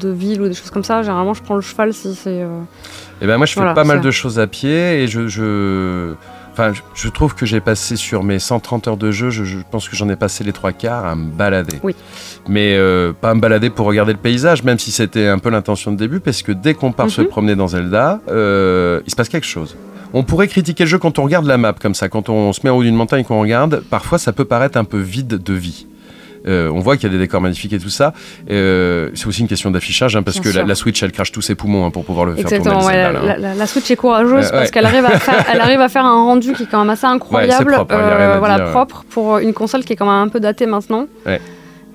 [0.00, 2.42] deux villes ou des choses comme ça, généralement je prends le cheval si c'est...
[2.42, 2.60] euh,
[3.20, 5.28] Et ben moi, je fais Voilà, pas mal de choses à pied, et je.
[5.28, 6.14] je...
[6.52, 9.90] Enfin, je- trouve que j'ai passé sur mes 130 heures de jeu, je, je pense
[9.90, 11.78] que j'en ai passé les trois quarts à me balader.
[11.82, 11.94] Oui.
[12.48, 15.50] Mais euh, pas à me balader pour regarder le paysage, même si c'était un peu
[15.50, 17.26] l'intention de début, parce que dès qu'on part se Mhm.
[17.28, 19.76] promener dans Zelda, euh, il se passe quelque chose.
[20.14, 22.60] On pourrait critiquer le jeu quand on regarde la map comme ça, quand on se
[22.64, 25.42] met en haut d'une montagne et qu'on regarde, parfois ça peut paraître un peu vide
[25.42, 25.86] de vie.
[26.46, 28.12] Euh, on voit qu'il y a des décors magnifiques et tout ça.
[28.50, 31.42] Euh, c'est aussi une question d'affichage, hein, parce Bien que la, Switch, elle crache tous
[31.42, 32.84] ses poumons hein, pour pouvoir le faire tourner.
[32.84, 33.36] ouais, la, hein.
[33.38, 34.70] la- la Switch est courageuse Euh, parce ouais.
[34.70, 37.06] qu'elle arrive, à faire- elle arrive à faire un rendu qui est quand même assez
[37.06, 37.98] incroyable, propre, hein,
[38.34, 41.06] à voilà, dire, propre pour une console qui est quand même un peu datée maintenant.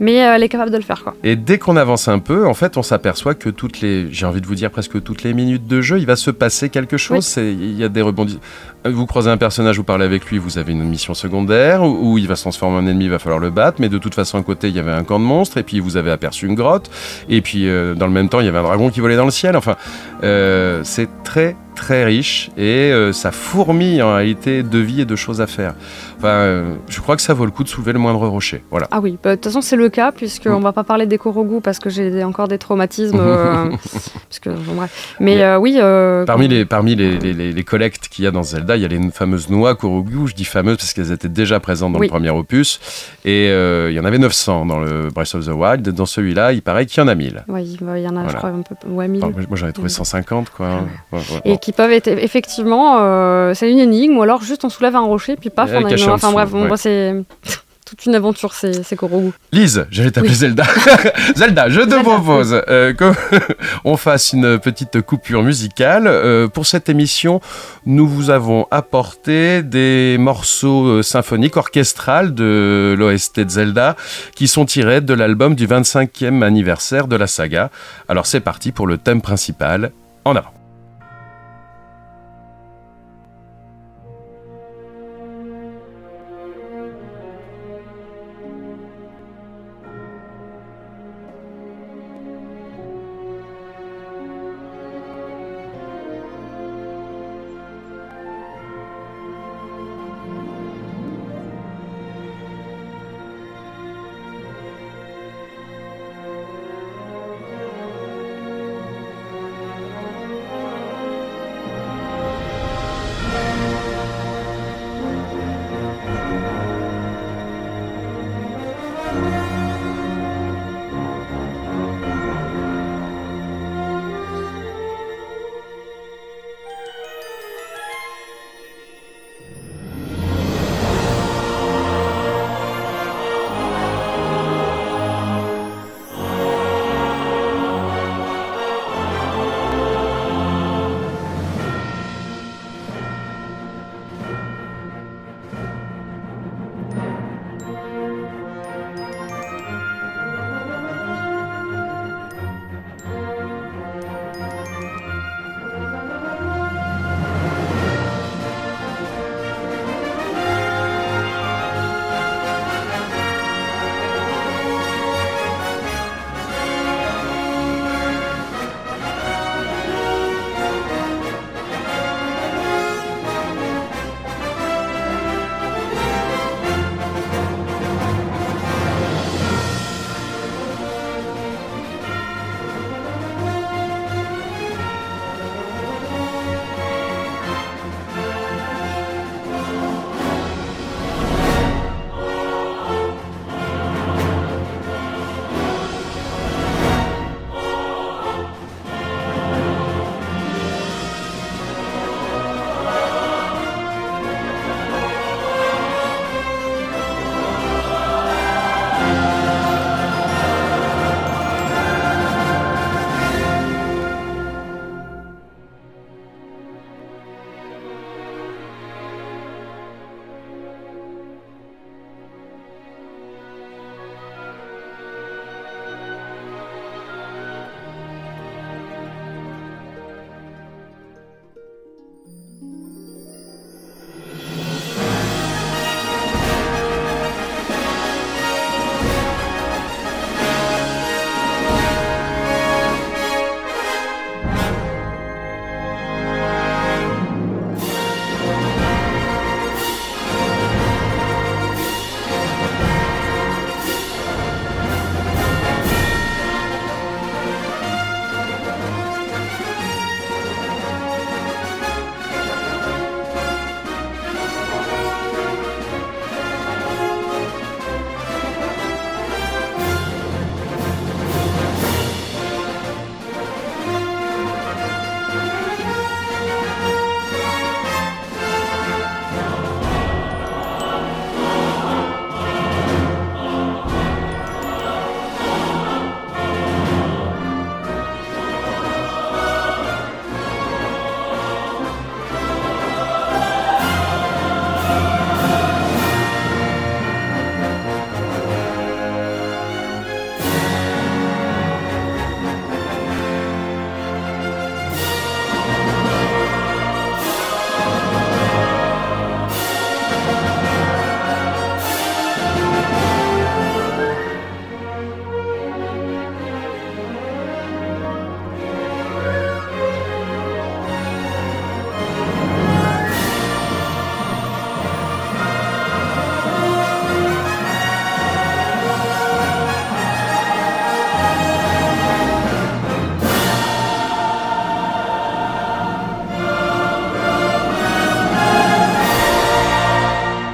[0.01, 1.15] Mais euh, elle est capable de le faire quoi.
[1.23, 4.41] Et dès qu'on avance un peu, en fait, on s'aperçoit que toutes les, j'ai envie
[4.41, 7.35] de vous dire presque toutes les minutes de jeu, il va se passer quelque chose.
[7.37, 7.55] Oui.
[7.61, 8.41] Il y a des rebondissements.
[8.83, 12.17] Vous croisez un personnage, vous parlez avec lui, vous avez une mission secondaire où, où
[12.17, 13.77] il va se transformer en ennemi, il va falloir le battre.
[13.79, 15.79] Mais de toute façon, à côté, il y avait un camp de monstres et puis
[15.79, 16.89] vous avez aperçu une grotte.
[17.29, 19.25] Et puis euh, dans le même temps, il y avait un dragon qui volait dans
[19.25, 19.55] le ciel.
[19.55, 19.75] Enfin,
[20.23, 25.15] euh, c'est très très riche et euh, ça fourmille en réalité de vie et de
[25.15, 25.73] choses à faire.
[26.19, 28.61] Enfin, euh, je crois que ça vaut le coup de soulever le moindre rocher.
[28.69, 28.87] Voilà.
[28.91, 30.63] Ah oui, bah, de toute façon c'est le cas puisqu'on Mm.
[30.63, 33.17] va pas parler des Korogu parce que j'ai encore des traumatismes.
[33.19, 35.15] euh, parce que, bon, bref.
[35.19, 35.79] Mais euh, oui.
[35.81, 38.87] euh, Parmi les, parmi les, les, collectes qu'il y a dans Zelda, il y a
[38.87, 40.27] les fameuses noix Korogu.
[40.27, 42.05] Je dis fameuses parce qu'elles étaient déjà présentes dans Oui.
[42.07, 42.79] le premier opus.
[43.25, 45.89] Et il y en avait 900 dans le Breath of the Wild.
[45.89, 47.43] Dans celui-là, il paraît qu'il y en a 1000.
[47.47, 48.75] ouais, il y en a, je crois, un peu.
[48.87, 49.09] Ouais.
[49.17, 50.67] Enfin, moi, moi, j'avais trouvé 150, quoi.
[51.11, 51.57] Ouais, ouais, Et bon.
[51.57, 55.35] qui peuvent être effectivement, euh, c'est une énigme, ou alors juste on soulève un rocher,
[55.35, 56.09] puis paf, on a une.
[56.09, 56.69] en Enfin bref, ouais.
[56.75, 57.15] c'est
[57.91, 59.31] toute une aventure, ces, ces Korogu.
[59.51, 60.37] Lise, j'allais t'appeler Oui.
[60.37, 60.63] Zelda.
[61.35, 66.07] Zelda, je te propose euh, qu'on fasse une petite coupure musicale.
[66.07, 67.41] Euh, pour cette émission,
[67.85, 73.97] nous vous avons apporté des morceaux symphoniques orchestrales de l'OST de Zelda
[74.35, 77.71] qui sont tirés de l'album du 25e anniversaire de la saga.
[78.07, 79.91] Alors c'est parti pour le thème principal.
[80.23, 80.60] En avant.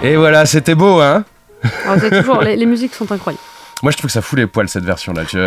[0.08, 1.26] Et voilà, c'était beau, hein
[1.84, 3.44] Alors, c'est toujours, les, les musiques sont incroyables.
[3.84, 5.26] Moi, je trouve que ça fout les poils cette version-là.
[5.26, 5.38] Tu,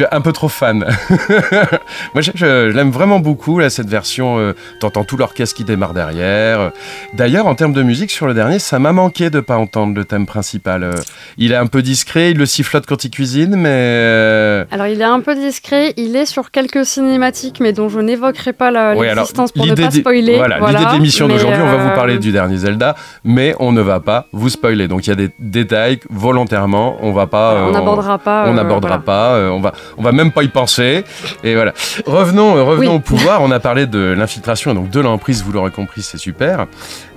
[0.00, 0.78] tu es un peu trop fan.
[2.14, 4.38] Moi, je, je l'aime vraiment beaucoup là, cette version.
[4.38, 6.72] Euh, T'entends tout l'orchestre qui démarre derrière.
[7.12, 10.06] D'ailleurs, en termes de musique, sur le dernier, ça m'a manqué de pas entendre le
[10.06, 10.84] thème principal.
[10.84, 10.92] Euh,
[11.36, 15.02] il est un peu discret, il le sifflote quand il cuisine, mais euh, Alors, il
[15.02, 18.96] est un peu discret, il est sur quelques cinématiques, mais dont je n'évoquerai pas la-
[18.96, 20.36] Oui, l'existence pour ne pas spoiler.
[20.36, 23.72] Voilà, l'idée de l'émission mais, d'aujourd'hui, on va vous parler du dernier Zelda, mais on
[23.72, 24.88] ne va pas vous spoiler.
[24.88, 27.66] Donc il y a des détails volontairement, on va pas.
[27.68, 28.44] On n'abordera pas.
[28.46, 29.04] on n'abordera voilà.
[29.04, 31.04] pas, on va, on va même pas y penser.
[31.44, 31.72] Et voilà.
[32.06, 32.96] Revenons, euh, revenons Oui.
[32.96, 33.42] au pouvoir.
[33.42, 35.42] On a parlé de l'infiltration, et donc de l'emprise.
[35.42, 36.66] Vous l'aurez compris, c'est super.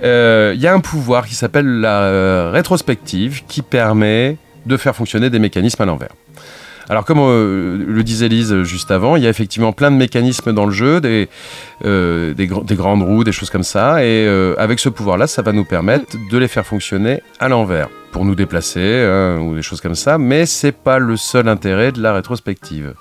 [0.04, 4.96] Euh, Il y a un pouvoir qui s'appelle la euh, rétrospective, qui permet de faire
[4.96, 6.10] fonctionner des mécanismes à l'envers.
[6.90, 10.52] Alors comme euh, le disait Lise juste avant, il y a effectivement plein de mécanismes
[10.52, 11.30] dans le jeu, des,
[11.86, 15.28] euh, des, gr- des grandes roues, des choses comme ça, et euh, avec ce pouvoir-là,
[15.28, 19.56] ça va nous permettre de les faire fonctionner à l'envers pour nous déplacer hein, ou
[19.56, 22.94] des choses comme ça, mais c'est pas le seul intérêt de la rétrospective.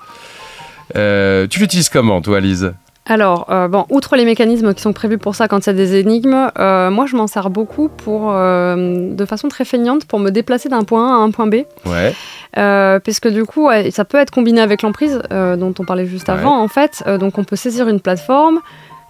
[0.97, 2.73] Euh, tu l'utilises comment, toi, Lise?
[3.05, 5.73] Alors, euh, bon, outre les mécanismes qui sont prévus pour ça quand il y a
[5.73, 10.19] des énigmes, euh, moi je m'en sers beaucoup pour, euh, de façon très feignante pour
[10.19, 11.55] me déplacer d'un point A à un point B.
[11.85, 12.13] Ouais.
[13.03, 16.35] Puisque du coup, ça peut être combiné avec l'emprise dont on parlait juste Ouais.
[16.35, 17.03] avant, en fait.
[17.19, 18.59] Donc on peut saisir une plateforme,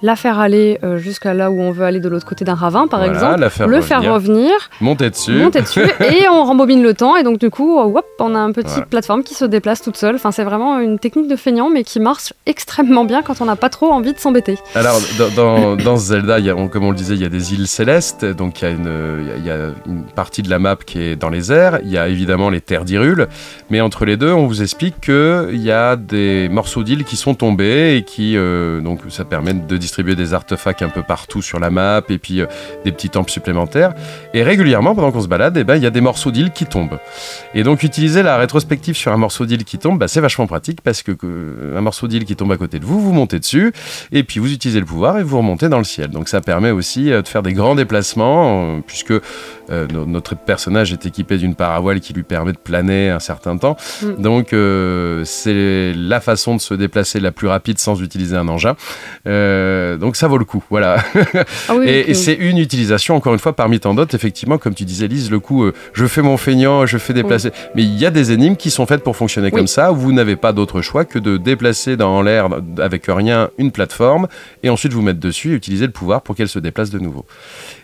[0.04, 2.88] la faire aller euh, jusqu'à là où on veut aller de l'autre côté d'un ravin,
[2.88, 3.40] par Voilà, exemple.
[3.40, 3.88] la faire le revenir.
[4.02, 5.32] faire revenir, Monter dessus.
[5.32, 8.40] monter dessus, et on rembobine le temps, et donc du coup, euh, hop, on a
[8.40, 8.86] une petite Voilà.
[8.86, 10.16] plateforme qui se déplace toute seule.
[10.16, 13.56] Enfin, c'est vraiment une technique de feignant, mais qui marche extrêmement bien quand on n'a
[13.56, 14.58] pas trop envie de s'embêter.
[14.76, 15.00] Alors,
[15.38, 17.68] dans, dans, Zelda, y a, on- comme on le disait, il y a des îles
[17.68, 20.50] célestes, donc il y, a une, il y a- il y a une partie de
[20.50, 23.30] la map qui est dans les airs, il y a évidemment les terres d'Hyrule,
[23.70, 27.36] mais entre les deux, on vous explique qu'il y a des morceaux d'îles qui sont
[27.36, 31.60] tombés et qui, euh, donc ça permet de distribuer des artefacts un peu partout sur
[31.60, 32.48] la map et puis euh,
[32.86, 33.94] des petits temples supplémentaires.
[34.34, 36.66] Et régulièrement, pendant qu'on se balade, eh ben, il y a des morceaux d'îles qui
[36.66, 36.98] tombent.
[37.54, 40.82] Et donc utiliser la rétrospective sur un morceau d'île qui tombe, bah, c'est vachement pratique
[40.82, 43.74] parce que, que un morceau d'île qui tombe à côté de vous, vous montez dessus
[44.12, 46.10] et puis vous utilisez le pouvoir et vous remontez dans le ciel.
[46.10, 50.36] Donc ça permet aussi euh, de faire des grands déplacements euh, puisque euh, no- notre
[50.36, 53.76] personnage est équipé d'une paravoile qui lui permet de planer un certain temps.
[54.02, 54.22] Mm.
[54.22, 58.76] Donc euh, c'est la façon de se déplacer la plus rapide sans utiliser un engin.
[59.28, 60.98] Euh, donc ça vaut le coup, voilà.
[61.70, 64.86] Ah oui, Et, c'est une utilisation, encore une fois, parmi tant d'autres, effectivement, comme tu
[64.86, 67.52] disais, Lise, le coup, euh, je fais mon feignant, je fais déplacer.
[67.76, 69.58] Mais il y a des énigmes qui sont faites pour fonctionner Oui.
[69.58, 72.48] comme ça, où vous n'avez pas d'autre choix que de déplacer dans l'air,
[72.80, 74.28] avec rien, une plateforme,
[74.64, 77.26] et ensuite vous mettre dessus et utiliser le pouvoir pour qu'elle se déplace de nouveau.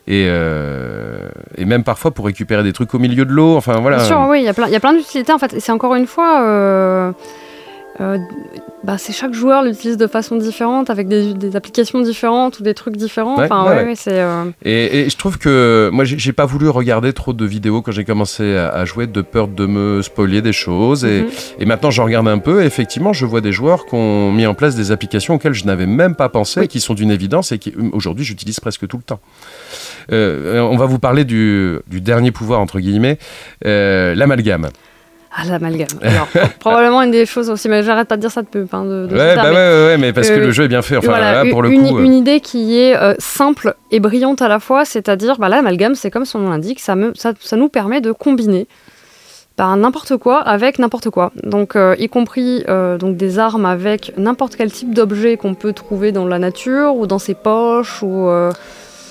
[0.08, 3.98] Et, euh, et même parfois pour récupérer des trucs au milieu de l'eau, enfin voilà.
[3.98, 5.60] Bien sûr, oui, il y a plein, plein d'utilités en fait.
[5.60, 7.14] C'est encore une fois,
[8.00, 8.18] euh, euh,
[8.84, 12.74] bah, c'est chaque joueur l'utilise de façon différente, avec des, des applications différentes ou des
[12.74, 13.38] trucs différents.
[13.38, 13.84] Ouais, enfin, ouais, ouais, ouais.
[13.90, 14.20] ouais, c'est.
[14.22, 17.92] euh, Et, et je trouve que moi j'ai pas voulu regarder trop de vidéos quand
[17.92, 21.30] j'ai commencé à, à jouer de peur de me spoiler des choses et, mhm.
[21.60, 24.46] et maintenant je regarde un peu et effectivement je vois des joueurs qui ont mis
[24.46, 26.68] en place des applications auxquelles je n'avais même pas pensé Oui.
[26.70, 29.20] qui sont d'une évidence et qui aujourd'hui j'utilise presque tout le temps.
[30.12, 33.20] Euh, on va vous parler du, du dernier pouvoir entre guillemets,
[33.66, 34.70] euh, l'amalgame.
[35.36, 35.88] Ah, l'amalgame.
[36.02, 36.28] Alors,
[36.60, 38.62] probablement une des choses aussi, mais j'arrête pas de dire ça depuis.
[38.64, 40.68] Enfin, de, de Ouais, bah ouais, ouais, ouais, mais parce que Euh, le jeu est
[40.68, 40.98] bien fait.
[40.98, 42.00] Enfin, voilà, là, pour le une, coup.
[42.00, 45.94] euh, une idée qui est euh, simple et brillante à la fois, c'est-à-dire, bah, l'amalgame,
[45.96, 48.68] c'est comme son nom l'indique, ça, me- ça, ça nous permet de combiner
[49.58, 51.32] bah, n'importe quoi avec n'importe quoi.
[51.44, 55.74] Donc, euh, y compris euh, donc des armes avec n'importe quel type d'objet qu'on peut
[55.74, 58.52] trouver dans la nature ou dans ses poches ou, euh,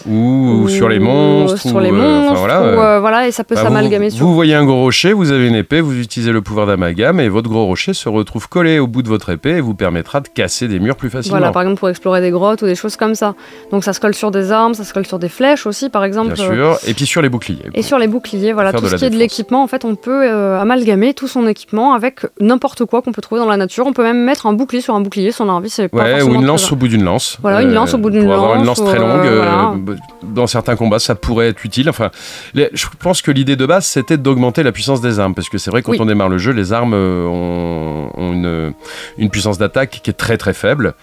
[0.06, 1.58] ou, ou sur les monstres.
[1.60, 3.62] sur ou, les euh, enfin, monstres, voilà, ou, euh, euh, voilà, et ça peut Bah,
[3.62, 6.66] s'amalgamer vous, vous voyez un gros rocher, vous avez une épée, vous utilisez le pouvoir
[6.66, 9.74] d'amalgame et votre gros rocher se retrouve collé au bout de votre épée et vous
[9.74, 11.38] permettra de casser des murs plus facilement.
[11.38, 13.34] Voilà, par exemple pour explorer des grottes ou des choses comme ça.
[13.70, 16.04] Donc ça se colle sur des armes, ça se colle sur des flèches aussi, par
[16.04, 16.34] exemple.
[16.34, 16.78] Bien euh, sûr.
[16.88, 17.64] Et puis sur les boucliers.
[17.74, 20.28] Et sur les boucliers, voilà, tout ce qui est de l'équipement, en fait, on peut
[20.28, 23.86] euh, amalgamer tout son équipement avec n'importe quoi qu'on peut trouver dans la nature.
[23.86, 25.98] On peut même mettre un bouclier sur un bouclier si on a envie, c'est pas
[25.98, 27.38] Ouais, ou forcément une lance au bout d'une lance.
[27.42, 29.74] Voilà, une lance au bout d'une Pour avoir une lance, lance très ou, longue, voilà.
[30.22, 31.88] Dans certains combats, ça pourrait être utile.
[31.88, 32.10] Enfin,
[32.54, 35.34] les- je pense que l'idée de base, c'était d'augmenter la puissance des armes.
[35.34, 35.98] Parce que c'est vrai, quand Oui.
[36.00, 38.72] on démarre le jeu, les armes euh, ont, ont une,
[39.18, 40.94] une puissance d'attaque qui est très très faible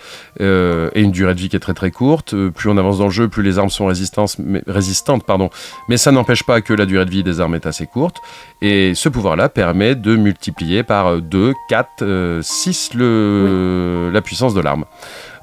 [0.42, 2.34] euh, et une durée de vie qui est très très courte.
[2.34, 5.24] Euh, Plus on avance dans le jeu, plus les armes sont résistantes, mais, résistantes.
[5.26, 5.50] Pardon.
[5.90, 8.18] Mais ça n'empêche pas que la durée de vie des armes est assez courte.
[8.62, 14.86] Et ce pouvoir-là permet de multiplier par 2, 4, 6 le, la puissance de l'arme.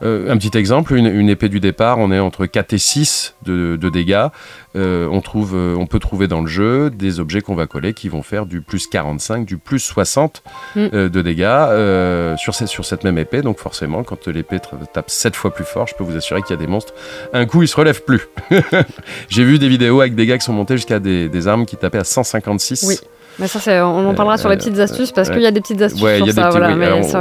[0.02, 3.76] Euh, un petit exemple, une, épée du départ, on est entre 4 et 6 de,
[3.76, 4.26] dégâts.
[4.74, 7.92] Euh, on, trouve, euh, on peut trouver dans le jeu des objets qu'on va coller
[7.92, 10.42] qui vont faire du plus 45, du plus 60
[10.74, 10.88] mm.
[10.88, 13.42] de dégâts sur, sur cette même épée.
[13.42, 14.58] Donc forcément, quand l'épée
[14.92, 16.94] tape 7 fois plus fort, je peux vous assurer qu'il y a des monstres.
[17.32, 18.28] Un coup, ils se relèvent plus.
[19.28, 21.76] J'ai vu des vidéos avec des gars qui sont montés jusqu'à des, des armes qui
[21.76, 22.84] tapaient à 156.
[22.88, 22.98] Oui.
[23.38, 25.80] Mais ça, on en parlera sur les petites astuces parce qu'il y a des petites
[25.80, 26.50] astuces sur ça.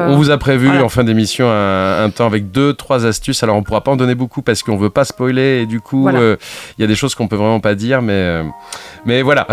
[0.10, 3.44] on, vous a prévu en fin d'émission un, temps avec deux, trois astuces.
[3.44, 6.10] Alors on pourra pas en donner beaucoup parce qu'on veut pas spoiler et du coup
[6.10, 6.36] euh,
[6.78, 8.44] il y a des choses qu'on peut vraiment pas dire, mais euh,
[9.06, 9.48] mais voilà.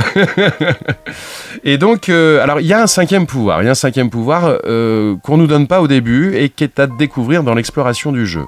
[1.64, 4.11] et donc euh, alors il y a un cinquième pouvoir, il y a un cinquième
[4.11, 8.27] pouvoir qu'on nous donne pas au début et qui est à découvrir dans l'exploration du
[8.27, 8.44] jeu.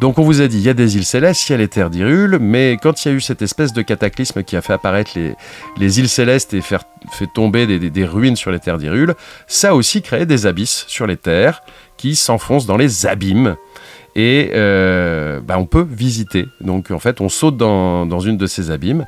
[0.00, 1.68] Donc on vous a dit il y a des îles célestes, il y a les
[1.68, 4.74] terres d'Irule, mais quand il y a eu cette espèce de cataclysme qui a fait
[4.74, 5.34] apparaître les,
[5.78, 9.14] les îles célestes et faire fait tomber des, ruines sur les terres d'Irule,
[9.46, 11.62] ça a aussi créé des abysses sur les terres
[11.96, 13.56] qui s'enfoncent dans les abîmes.
[14.14, 16.46] Et euh, bah, on peut visiter.
[16.60, 19.06] Donc en fait, on saute dans, dans une de ces abîmes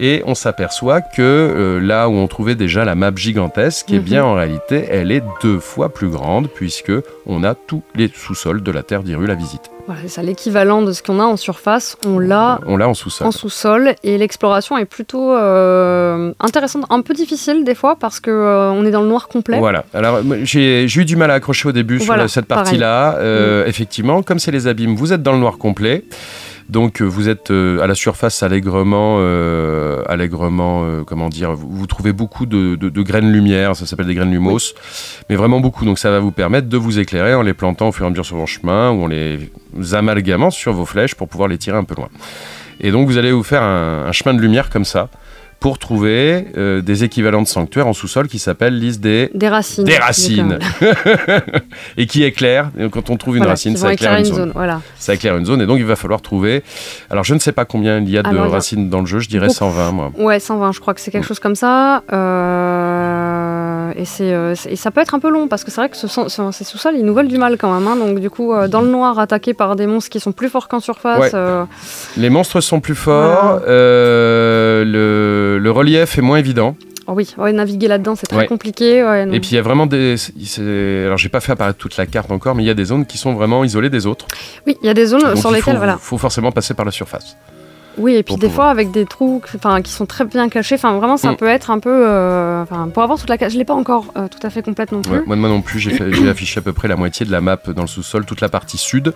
[0.00, 4.24] et on s'aperçoit que euh, là où on trouvait déjà la map gigantesque, eh bien
[4.24, 6.92] en réalité, elle est deux fois plus grande puisque
[7.26, 9.70] on a tous les sous-sols de la Terre d'Irule à visiter.
[9.86, 12.94] Voilà, c'est ça, l'équivalent de ce qu'on a en surface, on l'a on l'a en
[12.94, 13.26] sous-sol.
[13.26, 18.30] En sous-sol et l'exploration est plutôt euh, intéressante, un peu difficile des fois parce que
[18.30, 19.58] euh, on est dans le noir complet.
[19.58, 19.84] Voilà.
[19.92, 23.18] Alors j'ai eu du mal à accrocher au début sur cette partie-là.
[23.20, 23.68] Mm.
[23.68, 26.04] Effectivement, comme c'est les abîmes, vous êtes dans le noir complet.
[26.68, 32.12] Donc euh, vous êtes euh, à la surface allègrement, euh, allègrement comment dire, vous, trouvez
[32.12, 34.74] beaucoup de, graines lumière, ça s'appelle des graines lumos,
[35.28, 35.84] mais vraiment beaucoup.
[35.84, 38.10] Donc ça va vous permettre de vous éclairer en les plantant au fur et à
[38.10, 39.50] mesure sur vos chemins ou en les
[39.92, 42.08] amalgamant sur vos flèches pour pouvoir les tirer un peu loin.
[42.80, 45.08] Et donc vous allez vous faire un chemin de lumière comme ça
[45.64, 49.30] pour trouver euh, des équivalents de sanctuaires en sous-sol qui s'appellent liste des...
[49.32, 49.84] Des racines.
[49.84, 50.58] Des racines.
[51.96, 52.70] et qui éclairent.
[52.78, 54.52] Et quand on trouve une racine, ça éclaire une, zone.
[54.54, 54.82] Voilà.
[54.98, 55.62] Ça éclaire une zone.
[55.62, 56.62] Et donc, il va falloir trouver...
[57.08, 59.20] Alors, je ne sais pas combien il y a de racines dans le jeu.
[59.20, 60.12] Je dirais 120, moi.
[60.18, 60.72] Ouais, 120.
[60.72, 62.02] Je crois que c'est quelque chose comme ça.
[62.12, 65.88] Euh, et, c'est, euh, et ça peut être un peu long parce que c'est vrai
[65.88, 66.08] que ce
[66.52, 67.88] ces sous-sols, ils nous veulent du mal quand même.
[67.88, 67.96] Hein.
[67.96, 70.80] Donc, du coup, dans le noir, attaqué par des monstres qui sont plus forts qu'en
[70.80, 71.34] surface.
[72.18, 73.60] Les monstres sont plus forts.
[73.66, 76.76] le le, relief est moins évident.
[77.06, 78.98] Oh oui, naviguer là-dedans, c'est très compliqué.
[78.98, 80.16] et puis il y a vraiment des.
[81.04, 83.04] Alors j'ai pas fait apparaître toute la carte encore, mais il y a des zones
[83.04, 84.26] qui sont vraiment isolées des autres.
[84.66, 85.78] Oui, il y a des zones sur lesquelles.
[85.82, 87.36] Il faut forcément passer par la surface.
[87.98, 89.42] Oui, et puis des fois avec des trous
[89.84, 90.74] qui sont très bien cachés.
[90.74, 91.36] Enfin, vraiment, ça mm.
[91.36, 91.90] peut être un peu.
[91.92, 94.92] Euh, pour avoir toute la carte, je l'ai pas encore euh, tout à fait complète
[94.92, 95.22] non plus.
[95.26, 97.82] moi, moi non plus, j'ai affiché à peu près la moitié de la map dans
[97.82, 99.12] le sous-sol, toute la partie sud.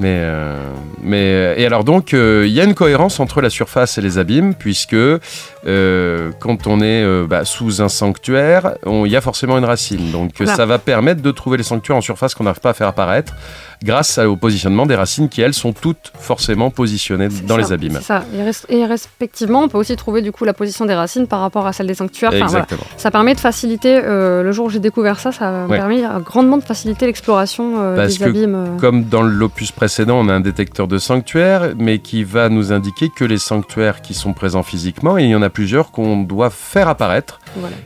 [0.00, 0.56] Mais, euh,
[1.02, 4.54] mais et alors donc il y a une cohérence entre la surface et les abîmes
[4.54, 9.64] puisque euh, quand on est euh, bah, sous un sanctuaire, il y a forcément une
[9.64, 10.10] racine.
[10.12, 12.88] Donc ça va permettre de trouver les sanctuaires en surface qu'on n'arrive pas à faire
[12.88, 13.34] apparaître
[13.82, 18.00] grâce au positionnement des racines qui, elles, sont toutes forcément positionnées dans les abîmes.
[18.02, 18.24] Ça.
[18.68, 21.72] Et, respectivement, on peut aussi trouver du coup la position des racines par rapport à
[21.72, 22.32] celle des sanctuaires.
[22.32, 22.82] Exactement.
[22.96, 26.58] Ça permet de faciliter, euh, le jour où j'ai découvert ça, ça m'a permis grandement
[26.58, 28.76] de faciliter l'exploration des abîmes.
[28.80, 33.08] Comme dans l'opus précédent, on a un détecteur de sanctuaires, mais qui va nous indiquer
[33.14, 36.50] que les sanctuaires qui sont présents physiquement, et il y en a plusieurs qu'on doit
[36.50, 37.40] faire apparaître.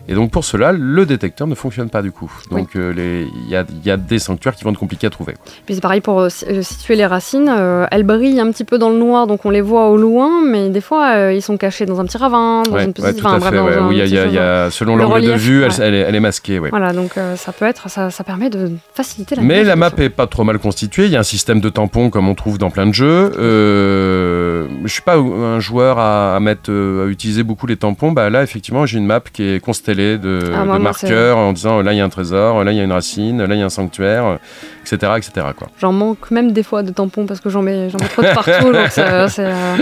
[0.09, 2.33] Et donc pour cela, le détecteur ne fonctionne pas du coup.
[2.51, 5.35] Donc euh, il y, a, des sanctuaires qui vont être compliqués à trouver.
[5.67, 7.53] Puis pareil pour euh, euh, situer les racines.
[7.91, 10.71] elles brillent un petit peu dans le noir, donc on les voit au loin, mais
[10.71, 13.19] des fois ils sont cachés dans un petit ravin, dans une petite.
[13.21, 16.59] selon l'angle de vue, elle, est, masquée.
[16.59, 19.43] Voilà, donc ça peut être, ça, permet de faciliter la.
[19.43, 21.07] Mais la map est pas trop mal constituée.
[21.07, 23.33] Il y a un système de tampons comme on trouve dans plein de jeux.
[23.37, 28.43] je suis pas un joueur à, à mettre, à utiliser beaucoup les tampons, bah là
[28.43, 32.01] effectivement j'ai une map qui est constellée de, ah, marqueurs en disant là il y
[32.01, 34.39] a un trésor, là il y a une racine, là il y a un sanctuaire,
[34.85, 35.13] etc.
[35.17, 35.47] etc.
[35.81, 38.73] J'en manque même des fois de tampons parce que j'en mets, mets trop de partout.
[38.73, 39.29] donc euh,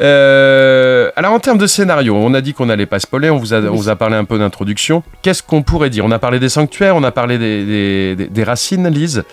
[0.00, 3.54] euh, alors en termes de scénario, on a dit qu'on n'allait pas spoiler, on vous,
[3.54, 5.02] a, on vous a parlé un peu d'introduction.
[5.22, 6.04] Qu'est-ce qu'on pourrait dire?
[6.04, 9.24] On a parlé des sanctuaires, on a parlé des, des, des racines, Lise.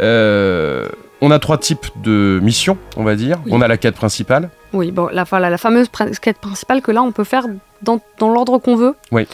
[0.00, 0.88] Euh,
[1.20, 3.38] on a trois types de missions, on va dire.
[3.50, 4.50] On a la quête principale.
[4.74, 5.88] Oui, bon, la, la, fameuse
[6.20, 7.46] quête principale que là, on peut faire
[7.80, 8.94] dans, l'ordre qu'on veut.
[9.10, 9.26] Oui.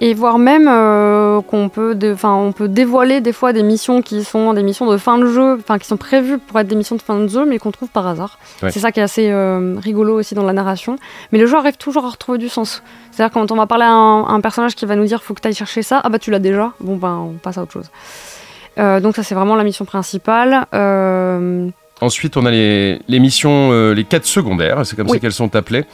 [0.00, 4.52] Et voire même euh, qu'on peut, on peut dévoiler des fois des missions qui sont
[4.52, 7.02] des missions de fin de jeu, enfin qui sont prévues pour être des missions de
[7.02, 8.38] fin de jeu, mais qu'on trouve par hasard.
[8.60, 10.98] C'est ça qui est assez euh, rigolo aussi dans la narration.
[11.32, 12.82] Mais le jeu arrive toujours à retrouver du sens.
[13.10, 15.48] C'est-à-dire quand on va parler à un, personnage qui va nous dire faut que tu
[15.48, 17.90] ailles chercher ça, ah bah tu l'as déjà, bon ben on passe à autre chose.
[18.78, 20.64] Euh, donc ça c'est vraiment la mission principale.
[22.00, 25.14] Ensuite, on a les, les missions, euh, les quêtes secondaires, c'est comme Oui.
[25.14, 25.84] ça qu'elles sont appelées.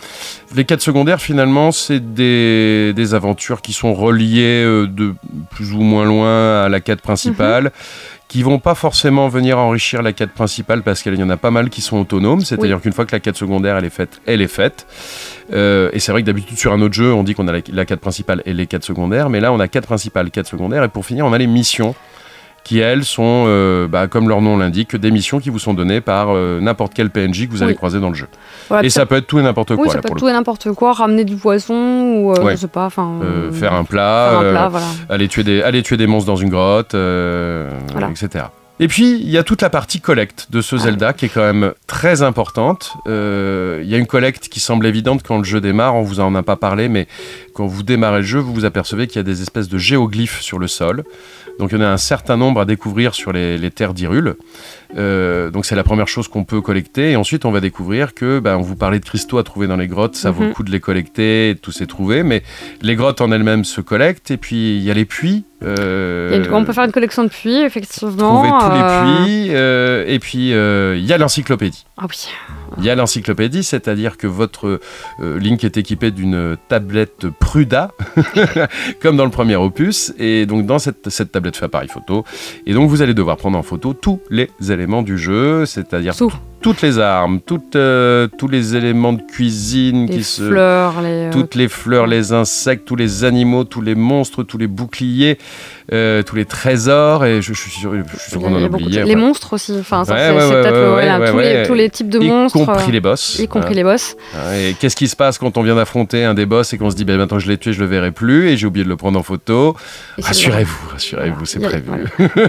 [0.55, 5.15] Les quêtes secondaires, finalement, c'est des, des aventures qui sont reliées euh, de
[5.51, 7.73] plus ou moins loin à la quête principale.
[8.29, 11.53] qui vont pas forcément venir enrichir la quête principale parce qu'il y en a pas
[11.53, 14.41] mal qui sont autonomes, c'est-à-dire qu'une fois que la quête secondaire elle est faite, elle
[14.43, 14.87] est faite.
[15.53, 17.61] Euh, et c'est vrai que d'habitude sur un autre jeu on dit qu'on a la,
[17.73, 20.83] la quête principale et les quêtes secondaires, mais là on a quête principale, quête secondaire,
[20.83, 21.95] et pour finir on a les missions
[22.65, 26.01] qui elles sont, euh, bah, comme leur nom l'indique, des missions qui vous sont données
[26.01, 28.27] par euh, n'importe quel PNJ que vous allez croiser dans le jeu.
[28.83, 30.33] Et ça peut être tout et n'importe oui, quoi ça là peut être tout et
[30.33, 32.53] n'importe quoi, ramener du poisson ou euh, Ouais.
[32.53, 33.21] je sais pas, enfin.
[33.23, 34.87] Euh, faire un plat, faire un plat, voilà.
[35.11, 38.11] aller, tuer des, aller tuer des monstres dans une grotte, Voilà.
[38.11, 38.47] etc.
[38.81, 40.63] Et puis, il y a toute la partie collecte de Ah.
[40.63, 42.93] ce Zelda qui est quand même très importante.
[43.07, 46.19] Euh, Il y a une collecte qui semble évidente quand le jeu démarre, on vous
[46.19, 47.07] en a pas parlé, mais
[47.55, 50.41] quand vous démarrez le jeu, vous vous apercevez qu'il y a des espèces de géoglyphes
[50.41, 51.05] sur le sol.
[51.59, 54.37] Donc il y en a un certain nombre à découvrir sur les, terres d'Hyrule.
[54.97, 57.13] Euh, donc c'est la première chose qu'on peut collecter.
[57.13, 59.77] Et ensuite, on va découvrir que, ben, on vous parlait de cristaux à trouver dans
[59.77, 60.49] les grottes, ça vaut Mhm.
[60.49, 62.23] le coup de les collecter, et de tous les trouver.
[62.23, 62.43] Mais
[62.83, 64.31] les grottes en elles-mêmes se collectent.
[64.31, 65.45] Et puis il y a les puits.
[65.65, 68.43] euh, on peut faire une collection de puits, effectivement.
[68.43, 69.55] trouver tous euh, les puits.
[69.55, 71.87] euh, et puis euh, il y a l'encyclopédie.
[71.97, 72.29] Ah oui.
[72.77, 74.81] Il y a l'encyclopédie, c'est-à-dire que votre
[75.23, 77.93] euh, Link est équipé d'une tablette Pruda,
[79.01, 82.25] comme dans le premier opus, et donc dans cette, cette tablette fait appareil photo,
[82.67, 86.33] et donc vous allez devoir prendre en photo tous les éléments du jeu, c'est-à-dire Tout.
[86.61, 90.43] toutes les armes, toutes, euh, tous les éléments de cuisine Les qui se...
[90.49, 91.09] fleurs, les.
[91.09, 95.39] euh, Toutes les fleurs, les insectes, tous les animaux, tous les monstres, tous les boucliers,
[95.93, 98.61] euh, tous les trésors, et je, je suis sûr, sûr y qu'on y en a
[98.61, 99.05] de- oubliait.
[99.05, 99.77] Les monstres aussi.
[99.79, 101.39] Enfin, ça, Ouais, c'est ouais, c'est ouais, peut-être voilà, tous.
[101.39, 102.59] Les, tous les types de y monstres.
[102.65, 103.39] compris euh, les boss.
[103.39, 103.77] y compris hein.
[103.77, 104.17] les boss.
[104.57, 106.97] Et qu'est-ce qui se passe quand on vient d'affronter un des boss et qu'on se
[106.97, 108.97] dit, ben maintenant je l'ai tué, je le verrai plus, et j'ai oublié de le
[108.97, 109.77] prendre en photo?
[110.23, 111.91] Rassurez-vous, rassurez-vous, c'est y prévu.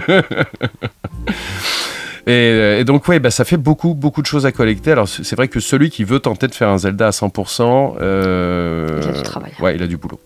[2.26, 4.90] Et, euh, et donc, ouais, bah, ça fait beaucoup, beaucoup de choses à collecter.
[4.90, 7.96] Alors, c'est c'est vrai que celui qui veut tenter de faire un Zelda à 100%,
[8.00, 9.52] euh, Il a du travail.
[9.60, 10.18] Ouais, il a du boulot.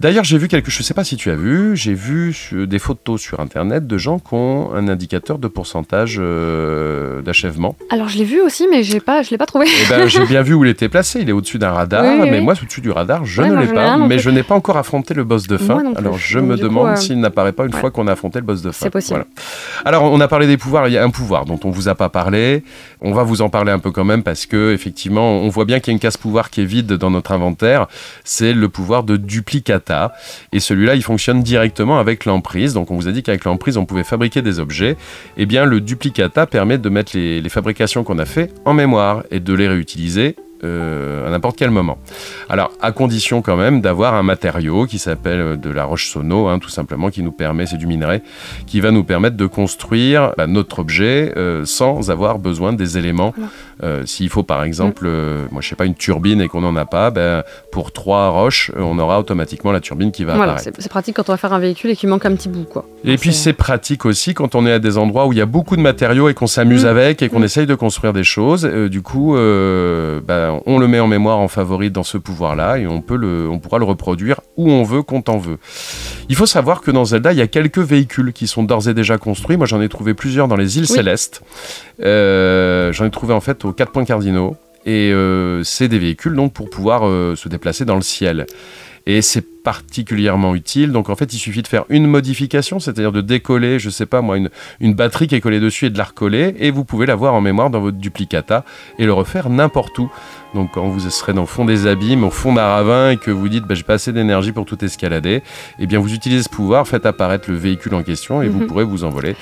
[0.00, 2.78] D'ailleurs, j'ai vu quelque chose, je sais pas si tu as vu, j'ai vu des
[2.78, 7.76] photos sur internet de gens qui ont un indicateur de pourcentage euh, d'achèvement.
[7.90, 9.66] Alors, je l'ai vu aussi, mais pas, je l'ai pas trouvé.
[9.66, 11.20] Et ben, j'ai bien vu où il était placé.
[11.20, 12.44] Il est au-dessus d'un radar, Oui, oui, mais oui.
[12.44, 13.96] moi, au-dessus du radar, je Ouais, ne l'ai pas.
[13.96, 15.82] Mais je n'ai pas encore affronté le boss de fin.
[15.96, 17.80] Alors, je Donc, me demande euh, s'il n'apparaît pas une ouais.
[17.80, 18.84] fois qu'on a affronté le boss de fin.
[18.86, 19.24] C'est possible.
[19.84, 19.98] Voilà.
[19.98, 20.88] Alors, on a parlé des pouvoirs.
[20.88, 22.64] Il y a un pouvoir dont on vous a pas parlé.
[23.00, 25.80] On va vous en parler un peu quand même parce que, effectivement, on voit bien
[25.80, 27.86] qu'il y a une case pouvoir qui est vide dans notre inventaire.
[28.24, 29.16] C'est le pouvoir de
[30.52, 32.74] Et celui-là, il fonctionne directement avec l'emprise.
[32.74, 34.96] Donc, on vous a dit qu'avec l'emprise, on pouvait fabriquer des objets.
[35.36, 39.24] Eh bien, le duplicata permet de mettre les, les fabrications qu'on a fait en mémoire
[39.30, 41.98] et de les réutiliser euh, à n'importe quel moment.
[42.48, 46.48] Alors, à condition quand même d'avoir un matériau qui s'appelle euh, de la roche sono,
[46.48, 48.22] hein, tout simplement, qui nous permet, c'est du minerai,
[48.66, 53.34] qui va nous permettre de construire bah, notre objet euh, sans avoir besoin des éléments.
[53.82, 56.74] Euh, S'il faut par exemple, euh, moi je sais pas, une turbine et qu'on n'en
[56.76, 60.76] a pas, ben, pour trois roches, on aura automatiquement la turbine qui va Voilà, apparaître.
[60.80, 62.86] c'est pratique quand on va faire un véhicule et qu'il manque un petit bout, quoi.
[63.04, 65.46] Et puis c'est pratique aussi quand on est à des endroits où il y a
[65.46, 66.88] beaucoup de matériaux et qu'on s'amuse Mm.
[66.88, 67.44] avec et qu'on Mm.
[67.44, 68.64] essaye de construire des choses.
[68.64, 72.78] Euh, du coup, euh, ben, on le met en mémoire en favori dans ce pouvoir-là
[72.78, 75.58] et on, peut le, on pourra le reproduire où on veut, quand on veut.
[76.28, 78.94] Il faut savoir que dans Zelda, il y a quelques véhicules qui sont d'ores et
[78.94, 79.56] déjà construits.
[79.56, 80.96] Moi, j'en ai trouvé plusieurs dans les îles Oui.
[80.96, 81.42] célestes.
[82.02, 84.56] Euh, j'en ai trouvé en fait aux quatre points cardinaux.
[84.84, 88.46] Et euh, c'est des véhicules donc pour pouvoir euh, se déplacer dans le ciel.
[89.04, 90.92] Et c'est particulièrement utile.
[90.92, 94.20] Donc en fait, il suffit de faire une modification, c'est-à-dire de décoller, je sais pas
[94.20, 94.48] moi, une,
[94.80, 97.40] une batterie qui est collée dessus et de la recoller, et vous pouvez l'avoir en
[97.40, 98.64] mémoire dans votre duplicata
[98.98, 100.10] et le refaire n'importe où.
[100.54, 103.30] Donc quand vous serez dans le fond des abîmes, au fond d'un ravin, et que
[103.30, 105.42] vous dites bah, j'ai pas assez d'énergie pour tout escalader,
[105.78, 108.66] eh bien vous utilisez ce pouvoir, faites apparaître le véhicule en question et vous Mhm.
[108.66, 109.36] pourrez vous envoler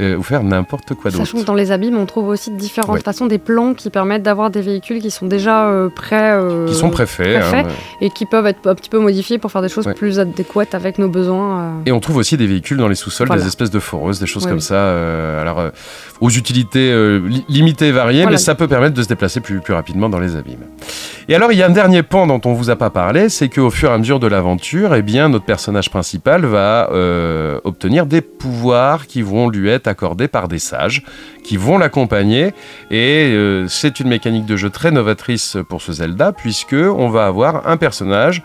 [0.00, 1.24] euh, ou faire n'importe quoi d'autre.
[1.24, 3.00] Sachant que dans les abîmes, on trouve aussi différentes Ouais.
[3.02, 6.32] façons, des plans qui permettent d'avoir des véhicules qui sont déjà euh, prêts.
[6.32, 7.40] euh, Qui sont préfaits.
[7.40, 7.66] préfaits.
[7.66, 7.72] hein.
[8.00, 9.94] Et qui peuvent être un petit peu modifiés pour faire des choses Ouais.
[9.94, 11.58] plus adéquates avec nos besoins.
[11.60, 11.70] euh.
[11.86, 13.42] Et on trouve aussi des véhicules dans les sous-sols, Voilà.
[13.42, 14.60] des espèces de foreuses, des choses comme oui.
[14.62, 15.40] ça.
[15.40, 15.62] alors,
[16.20, 18.32] aux utilités li- limitées et variées, Voilà.
[18.36, 20.47] mais ça peut permettre de se déplacer plus, plus rapidement dans les abîmes.
[21.30, 23.50] Et alors, il y a un dernier pan dont on vous a pas parlé, c'est
[23.50, 28.06] qu'au fur et à mesure de l'aventure, eh bien, notre personnage principal va euh, obtenir
[28.06, 31.04] des pouvoirs qui vont lui être accordés par des sages,
[31.44, 32.54] qui vont l'accompagner.
[32.90, 37.26] Et euh, c'est une mécanique de jeu très novatrice pour ce Zelda, puisque on va
[37.26, 38.42] avoir un personnage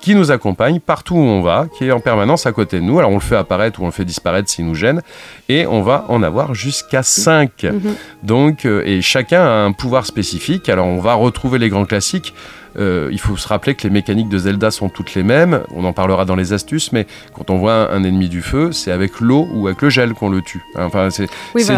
[0.00, 2.98] qui nous accompagne partout où on va, qui est en permanence à côté de nous.
[2.98, 5.02] Alors on le fait apparaître ou on le fait disparaître s'il nous gêne,
[5.48, 7.64] et on va en avoir jusqu'à 5.
[7.64, 7.94] Mhm.
[8.22, 10.68] Donc, euh, et chacun a un pouvoir spécifique.
[10.68, 12.34] Alors on va retrouver les grands classiques.
[12.78, 15.60] Euh, il faut se rappeler que les mécaniques de Zelda sont toutes les mêmes.
[15.74, 18.92] On en parlera dans les astuces, mais quand on voit un, ennemi du feu, c'est
[18.92, 20.62] avec l'eau ou avec le gel qu'on le tue.
[20.76, 21.28] Enfin, c'est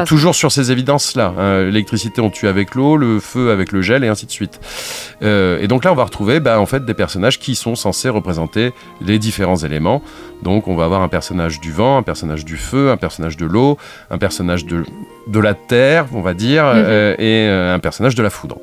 [0.05, 1.34] toujours sur ces évidences-là.
[1.38, 1.62] Hein.
[1.64, 4.61] L'électricité, on tue avec l'eau, le feu avec le gel, et ainsi de suite.
[5.22, 8.09] Euh, et donc là, on va retrouver bah, en fait des personnages qui sont censés
[8.09, 10.03] représenter les différents éléments.
[10.42, 13.46] Donc, on va avoir un personnage du vent, un personnage du feu, un personnage de
[13.46, 13.76] l'eau,
[14.11, 14.84] un personnage de,
[15.26, 16.72] de la terre, on va dire, mhm.
[16.76, 18.57] euh, et un personnage de la foudre.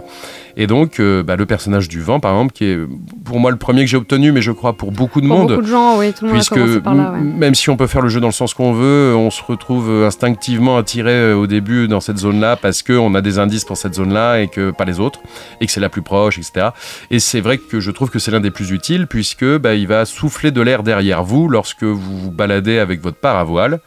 [0.60, 2.80] Et donc, euh, bah, le personnage du vent, par exemple, qui est
[3.24, 5.50] pour moi le premier que j'ai obtenu, mais je crois pour beaucoup de monde.
[5.50, 7.86] Beaucoup de gens, oui, tout le monde puisque a par là, même si on peut
[7.86, 11.46] faire le jeu dans le sens qu'on veut, on se retrouve instinctivement attiré euh, au
[11.46, 14.86] début dans cette zone-là parce qu'on a des indices pour cette zone-là et que pas
[14.86, 15.20] les autres,
[15.62, 16.70] et que c'est la plus proche, etc.
[17.12, 19.88] Et c'est vrai que je trouve que c'est l'un des plus utiles puisque bah, il
[19.88, 23.80] va souffler de l'air derrière vous lorsque vous vous baladez avec votre paravoile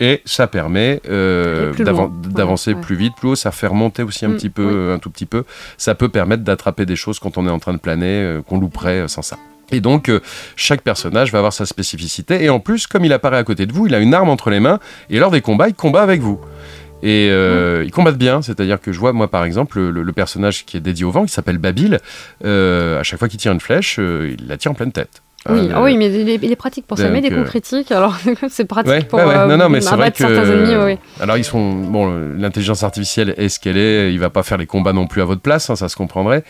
[0.00, 1.72] et ça permet euh,
[2.28, 3.34] d'avancer plus vite, plus haut.
[3.34, 5.44] Ça fait remonter aussi un mm, petit peu, un tout petit peu.
[5.78, 8.58] Ça peut permettre d'attraper des choses quand on est en train de planer, euh, qu'on
[8.58, 9.38] louperait euh, sans ça.
[9.72, 10.12] Et donc,
[10.54, 12.44] chaque personnage va avoir sa spécificité.
[12.44, 14.48] Et en plus, comme il apparaît à côté de vous, il a une arme entre
[14.48, 14.78] les mains.
[15.10, 16.40] Et lors des combats, il combat avec vous.
[17.02, 20.76] Et euh, ils combattent bien, c'est-à-dire que je vois, moi par exemple, le, personnage qui
[20.76, 21.98] est dédié au vent, qui s'appelle Babil,
[22.44, 25.20] à chaque fois qu'il tire une flèche, il la tire en pleine tête.
[25.48, 27.08] Oui, ah oui mais il est, pratique pour ça.
[27.08, 28.16] met des coups critiques, alors
[28.48, 30.98] c'est pratique pour ouais, non, non, mais vrai que, certains ennemis.
[31.20, 34.12] Alors ils sont bon, l'intelligence artificielle est ce qu'elle est.
[34.12, 36.44] Il va pas faire les combats non plus à votre place, hein, ça se comprendrait.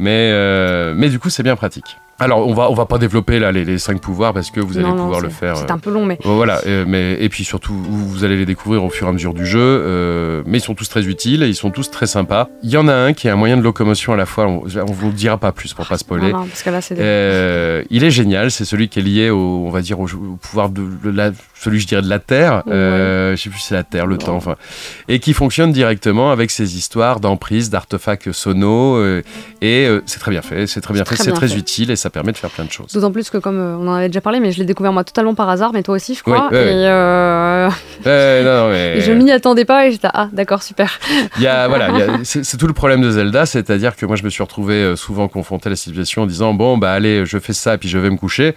[0.00, 1.96] Mais euh, mais du coup c'est bien pratique.
[2.20, 4.76] Alors, on va, on va pas développer là les, les cinq pouvoirs parce que vous
[4.76, 5.56] allez pouvoir le faire.
[5.56, 6.18] C'est un peu long, mais.
[6.26, 9.12] Euh, voilà, euh, mais, et puis surtout, vous, allez les découvrir au fur et à
[9.12, 9.58] mesure du jeu.
[9.58, 12.48] Euh, mais ils sont tous très utiles et ils sont tous très sympas.
[12.62, 14.46] Il y en a un qui est un moyen de locomotion à la fois.
[14.46, 16.30] On, on vous le dira pas plus pour pas spoiler.
[16.30, 17.86] Non, parce que là, c'est.
[17.90, 18.50] il est génial.
[18.50, 20.06] C'est celui qui est lié au, on va dire, au,
[20.42, 22.62] pouvoir de, la, celui je dirais de la terre.
[22.66, 24.56] je sais plus si c'est la terre, le temps, enfin,
[25.08, 29.02] et qui fonctionne directement avec ces histoires d'emprise, d'artefacts sonaux.
[29.62, 30.66] et c'est très bien fait.
[30.66, 31.16] C'est très bien fait.
[31.16, 32.92] C'est très, utile et ça permet de faire plein de choses.
[32.92, 35.02] D'autant plus que, comme euh, on en avait déjà parlé, mais je l'ai découvert moi
[35.04, 36.48] totalement par hasard, mais toi aussi, je crois.
[36.52, 36.84] et,
[38.04, 40.98] je m'y attendais pas et j'étais ah d'accord super.
[41.36, 41.90] Il y a, voilà,
[42.24, 45.28] c'est tout le problème de Zelda, c'est-à-dire que moi je me suis retrouvé euh, souvent
[45.28, 48.10] confronté à la situation en disant bon bah allez je fais ça puis je vais
[48.10, 48.54] me coucher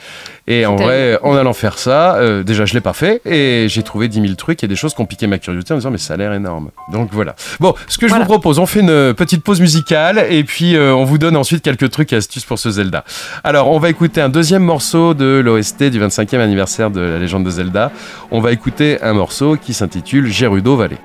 [0.47, 3.83] et en vrai en allant faire ça euh, déjà je l'ai pas fait et j'ai
[3.83, 5.97] trouvé 10 000 trucs et des choses qui ont piqué ma curiosité en disant mais
[5.97, 6.69] ça a l'air énorme.
[6.91, 7.35] Donc voilà.
[7.59, 11.03] Bon ce que je vous propose on fait une petite pause musicale et puis on
[11.03, 13.03] vous donne ensuite quelques trucs et astuces pour ce Zelda.
[13.43, 17.43] Alors on va écouter un deuxième morceau de l'OST du 25e anniversaire de la légende
[17.43, 17.91] de Zelda.
[18.31, 20.97] On va écouter un morceau qui s'intitule Gerudo Valley.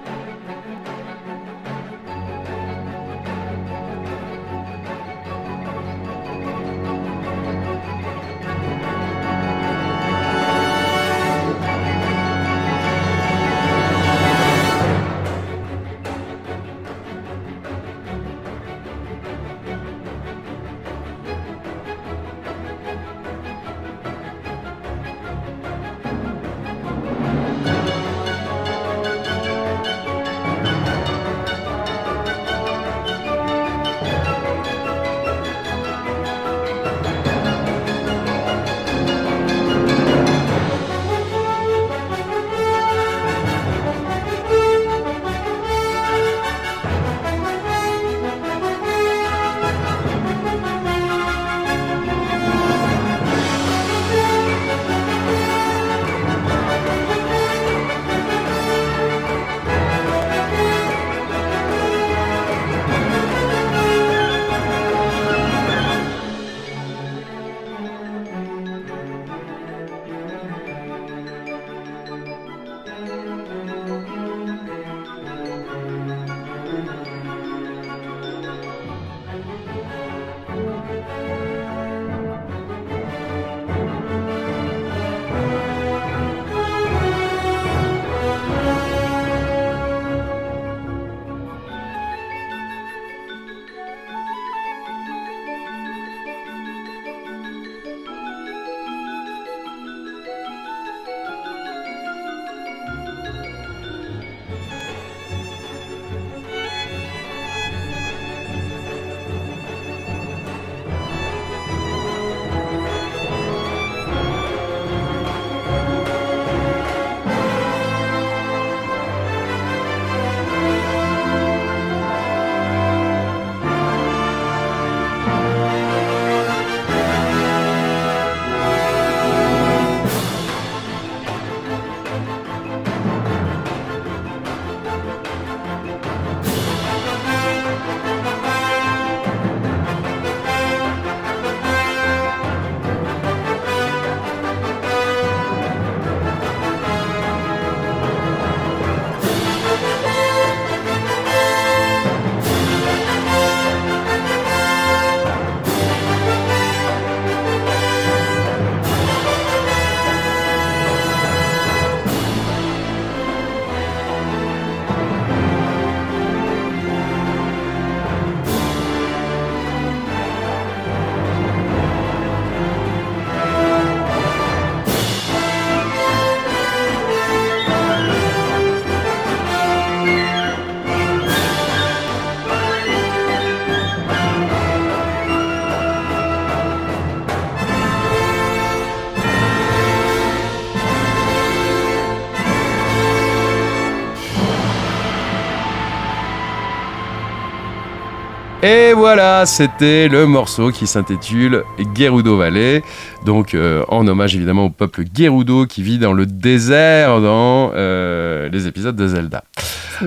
[198.98, 201.62] Voilà, c'était le morceau qui s'intitule
[201.96, 202.82] Gerudo Valley,
[203.24, 208.48] donc euh, en hommage évidemment au peuple Gerudo qui vit dans le désert dans euh,
[208.48, 209.44] les épisodes de Zelda.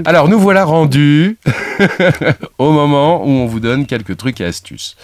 [0.06, 1.38] Alors nous voilà rendus
[2.58, 4.96] au moment où on vous donne quelques trucs et astuces.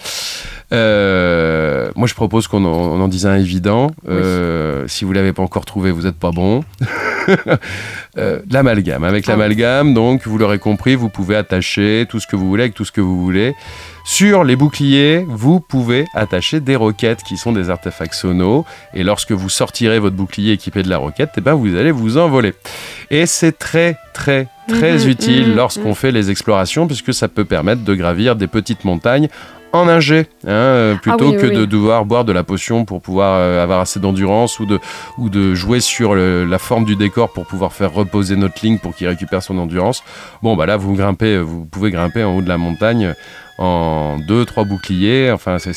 [0.72, 3.90] Euh, moi je propose qu'on en, on en dise un évident.
[4.08, 6.64] Euh, Si vous l'avez pas encore trouvé, vous n'êtes pas bon.
[8.16, 9.04] Euh, l'amalgame.
[9.04, 12.62] Avec Ah l'amalgame, donc vous l'aurez compris, vous pouvez attacher tout ce que vous voulez
[12.64, 13.54] avec tout ce que vous voulez.
[14.10, 18.64] Sur les boucliers, vous pouvez attacher des roquettes qui sont des artefacts sonos.
[18.94, 22.16] Et lorsque vous sortirez votre bouclier équipé de la roquette, eh ben vous allez vous
[22.16, 22.54] envoler.
[23.10, 25.94] Et c'est très, très, très Mhm, utile mhm, lorsqu'on mhm.
[25.94, 29.28] fait les explorations, puisque ça peut permettre de gravir des petites montagnes
[29.74, 31.68] en un jet, hein, euh, plutôt Ah oui, que oui, de oui.
[31.68, 34.80] devoir boire de la potion pour pouvoir euh, avoir assez d'endurance ou de,
[35.18, 38.78] ou de jouer sur le- la forme du décor pour pouvoir faire reposer notre ligne
[38.78, 40.02] pour qu'il récupère son endurance.
[40.42, 43.14] Bon, bah là, vous grimpez, euh, vous pouvez grimper en haut de la montagne
[43.58, 45.30] en deux, trois boucliers.
[45.32, 45.72] Enfin, c'est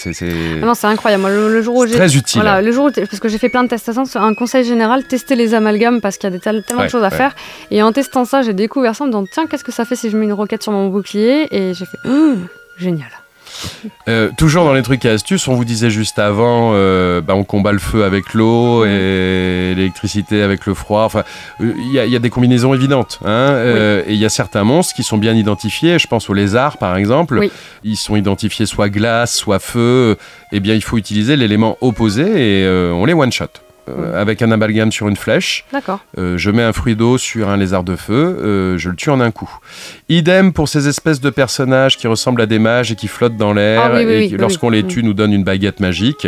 [0.62, 1.24] Ah non, c'est incroyable.
[1.28, 1.96] Le, le jour où j'ai.
[1.96, 2.42] très utile.
[2.42, 4.64] Voilà, le jour où parce que j'ai fait plein de tests à ça, un conseil
[4.64, 7.10] général, tester les amalgames parce qu'il y a des tel- tellement Ouais, de choses à
[7.10, 7.16] ouais.
[7.18, 7.36] faire.
[7.72, 9.96] Et en testant ça, j'ai découvert ça en me disant tiens, qu'est-ce que ça fait
[9.96, 11.48] si je mets une roquette sur mon bouclier?
[11.56, 13.10] Et j'ai fait Hum, génial.
[14.08, 17.44] Euh, toujours dans les trucs et astuces, on vous disait juste avant, euh, bah, on
[17.44, 21.04] combat le feu avec l'eau et l'électricité avec le froid.
[21.04, 21.24] Enfin,
[21.62, 23.20] euh, il y, a- il y a des combinaisons évidentes.
[23.24, 26.00] Hein, euh, Et il y a certains monstres qui sont bien identifiés.
[26.00, 27.38] Je pense aux lézards, par exemple.
[27.40, 27.52] Oui.
[27.84, 30.18] Ils sont identifiés soit glace, soit feu.
[30.52, 33.48] Eh bien, il faut utiliser l'élément opposé et on les one-shot.
[33.90, 36.02] Euh, avec un amalgame sur une flèche, D'accord.
[36.20, 39.10] euh, je mets un fruit d'eau sur un lézard de feu, euh, je le tue
[39.10, 39.50] en un coup.
[40.08, 43.54] Idem pour ces espèces de personnages qui ressemblent à des mages et qui flottent dans
[43.54, 46.28] l'air Ah oui, oui, et oui, lorsqu'on les tue nous donnent une baguette magique.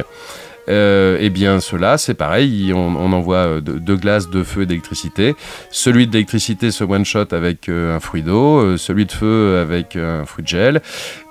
[0.70, 4.62] Euh, eh bien, ceux-là, c'est pareil, on, on envoie euh, de- deux glaces de feu
[4.62, 5.36] et d'électricité.
[5.72, 9.96] Celui de l'électricité se one-shot avec euh, un fruit d'eau, euh, celui de feu avec
[9.98, 10.82] un fruit de gel,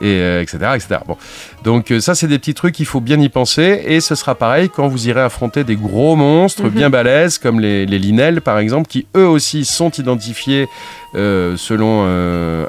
[0.03, 0.97] et, etc., etc.
[1.07, 1.17] Bon.
[1.65, 4.69] Donc ça, c'est des petits trucs, il faut bien y penser, et ce sera pareil
[4.69, 6.71] quand vous irez affronter des gros monstres Mhm.
[6.71, 10.67] bien balèzes, comme les, les linelles, par exemple, qui eux aussi sont identifiés
[11.15, 12.05] selon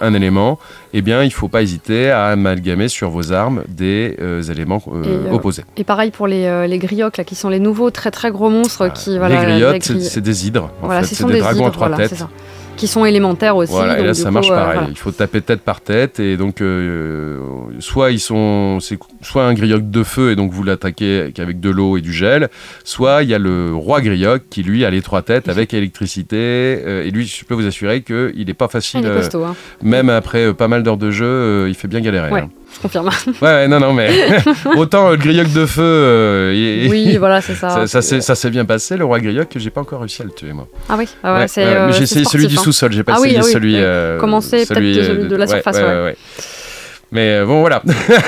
[0.01, 0.59] un élément.
[0.93, 4.15] Eh bien, il ne faut pas hésiter à amalgamer sur vos armes des
[4.51, 5.63] éléments Et, opposés.
[5.77, 8.49] Et pareil pour les, euh, les griocs, là, qui sont les nouveaux très très gros
[8.49, 9.11] monstres qui.
[9.11, 10.69] les Voilà, griottes, les c'est- gri- c'est des hydres.
[10.81, 12.19] En voilà, fait, c'est sont des des dragons à hydres, trois voilà, c'est têtes.
[12.19, 12.29] ça.
[12.75, 13.71] Qui sont élémentaires aussi.
[13.71, 14.73] Voilà, et là ça coup, marche euh, pareil.
[14.73, 14.87] voilà.
[14.89, 17.39] Il faut taper tête par tête et donc euh,
[17.79, 21.69] soit ils sont, c'est soit un grioc de feu et donc vous l'attaquez avec de
[21.69, 22.49] l'eau et du gel,
[22.83, 26.35] soit il y a le roi grioc qui lui a les trois têtes avec électricité
[26.39, 29.01] euh, et lui je peux vous assurer que il est pas facile.
[29.01, 29.55] il est euh, costaud, hein.
[29.83, 32.31] même après euh, pas mal d'heures de jeu, euh, il fait bien galérer.
[32.31, 32.39] Ouais.
[32.41, 32.49] hein.
[32.75, 33.09] Je confirme.
[33.41, 34.09] Ouais, ouais, non, non, mais
[34.75, 37.85] autant euh, le grioc de feu, euh, oui, voilà, c'est ça.
[37.87, 38.01] ça,
[38.35, 38.97] s'est- bien passé.
[38.97, 40.67] Le roi grioc, j'ai pas encore réussi à le tuer moi.
[40.89, 41.63] Ah oui, ah ouais, Ouais, c'est.
[41.65, 42.61] euh, j'ai essayé celui du hein.
[42.61, 43.73] sous-sol, j'ai pas Ah essayé ah oui, celui.
[43.75, 43.79] oui.
[43.81, 46.15] euh, Commencer peut-être celui de la surface, ouais.
[47.13, 47.81] Mais euh, bon, voilà.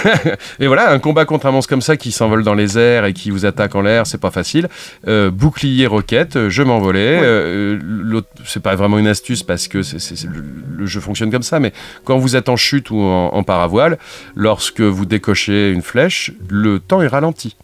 [0.59, 3.13] et voilà, un combat contre un monstre comme ça qui s'envole dans les airs et
[3.13, 4.69] qui vous attaque en l'air, c'est pas facile.
[5.07, 7.17] Euh, bouclier roquette, euh, je m'envolais.
[7.19, 7.25] Ouais.
[7.25, 10.43] Euh, l'autre- c'est pas vraiment une astuce parce que c'est, c'est- c'est- le,
[10.77, 11.73] le jeu fonctionne comme ça, mais
[12.03, 13.97] quand vous êtes en chute ou en, en paravoile,
[14.35, 17.55] lorsque vous décochez une flèche, le temps est ralenti.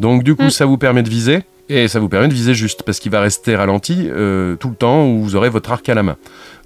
[0.00, 0.50] Donc du coup, Mm.
[0.50, 1.40] ça vous permet de viser.
[1.70, 4.74] Et ça vous permet de viser juste, parce qu'il va rester ralenti euh, tout le
[4.74, 6.16] temps où vous aurez votre arc à la main.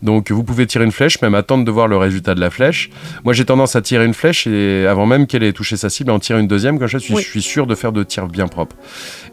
[0.02, 2.90] Donc vous pouvez tirer une flèche, même attendre de voir le résultat de la flèche.
[3.24, 6.10] Moi j'ai tendance à tirer une flèche et avant même qu'elle ait touché sa cible,
[6.10, 7.22] en tirer une deuxième, comme ça je suis, Oui.
[7.22, 8.76] je suis sûr de faire de tirs bien propres.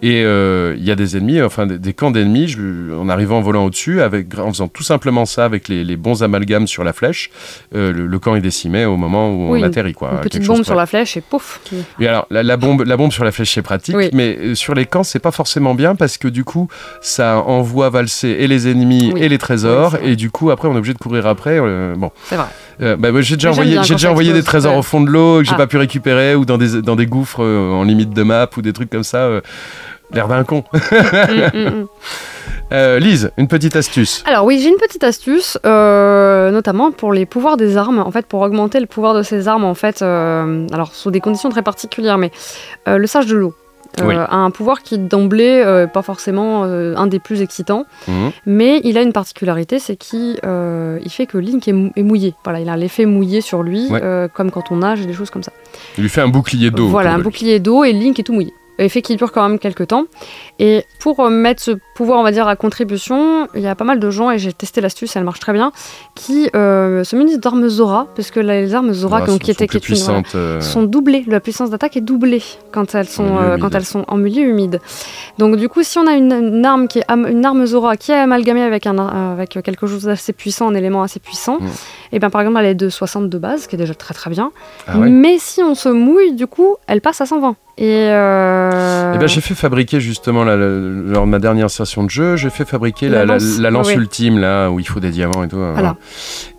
[0.02, 3.38] Et euh, il y a des ennemis, enfin des, des camps d'ennemis, je- en arrivant
[3.38, 6.84] en volant au-dessus, avec, en faisant tout simplement ça avec les, les bons amalgames sur
[6.84, 7.30] la flèche,
[7.76, 9.94] euh, le, le camp est décimé au moment où Oui, on atterrit.
[9.94, 11.62] Quoi, Une petite bombe sur la flèche et pouf.
[12.00, 14.10] Oui, alors la, la bombe, la bombe sur la flèche c'est pratique, Oui.
[14.14, 16.68] mais euh, sur les camps c'est pas forcément bien parce que du coup
[17.02, 20.78] ça envoie valser et les ennemis et les trésors et du coup après on est
[20.78, 21.60] obligé de courir après.
[21.60, 22.48] euh, bon, C'est vrai.
[22.82, 24.80] Euh, bah, j'ai déjà envoyé, j'ai déjà des trésors ouais.
[24.80, 25.58] au fond de l'eau que j'ai Ah.
[25.58, 28.62] pas pu récupérer ou dans des dans des gouffres euh, en limite de map ou
[28.62, 29.30] des trucs comme ça.
[30.14, 30.64] L'air d'un con.
[30.74, 31.88] Mm, mm, mm.
[32.72, 34.24] Euh, Lise, une petite astuce.
[34.26, 38.00] Alors oui, j'ai une petite astuce, euh, notamment pour les pouvoirs des armes.
[38.00, 41.20] En fait, pour augmenter le pouvoir de ces armes, en fait, euh, alors sous des
[41.20, 42.32] conditions très particulières, mais
[42.88, 43.54] le sage de l'eau.
[44.02, 44.16] Euh, Oui.
[44.16, 48.32] a un pouvoir qui d'emblée euh, pas forcément euh, un des plus excitants, Mhm.
[48.46, 52.04] mais il a une particularité, c'est qu'il euh, il fait que Link est, mou- est
[52.04, 52.34] mouillé.
[52.44, 54.02] Voilà, il a l'effet mouillé sur lui, Ouais.
[54.34, 55.52] comme quand on nage et des choses comme ça.
[55.98, 56.88] Il lui fait un bouclier d'eau.
[56.88, 58.54] Voilà, un bouclier d'eau et Link est tout mouillé.
[58.78, 60.04] Effet qui dure quand même quelques temps.
[60.60, 64.00] Et pour mettre ce pouvoir, on va dire, à contribution, il y a pas mal
[64.00, 65.72] de gens, et j'ai testé l'astuce, elle marche très bien,
[66.14, 69.50] qui euh, se munissent d'armes Zora, parce que les armes Zora, Ah, donc, sont- qui
[69.52, 71.24] étaient plus qui une- euh, sont doublées.
[71.28, 74.82] La puissance d'attaque est doublée quand elles sont, euh, quand elles sont en milieu humide.
[75.40, 78.12] Donc du coup, si on a une, une arme qui est une arme Zora qui
[78.12, 81.68] est amalgamée avec un avec quelque chose d'assez puissant, un élément assez puissant, Mm.
[82.14, 84.30] et bien par exemple elle est de 60 de base, qui est déjà très très
[84.30, 84.52] bien.
[84.88, 87.56] Ah ouais Mais si on se mouille, du coup, elle passe à 120.
[87.78, 92.10] Et euh, Eh ben, j'ai fait fabriquer justement là, lors de ma dernière session de
[92.10, 93.60] jeu, j'ai fait fabriquer la, La la- lance.
[93.60, 94.02] la lance Ouais, ouais.
[94.02, 95.58] ultime là où il faut des diamants et tout.
[95.58, 95.96] hein, Voilà.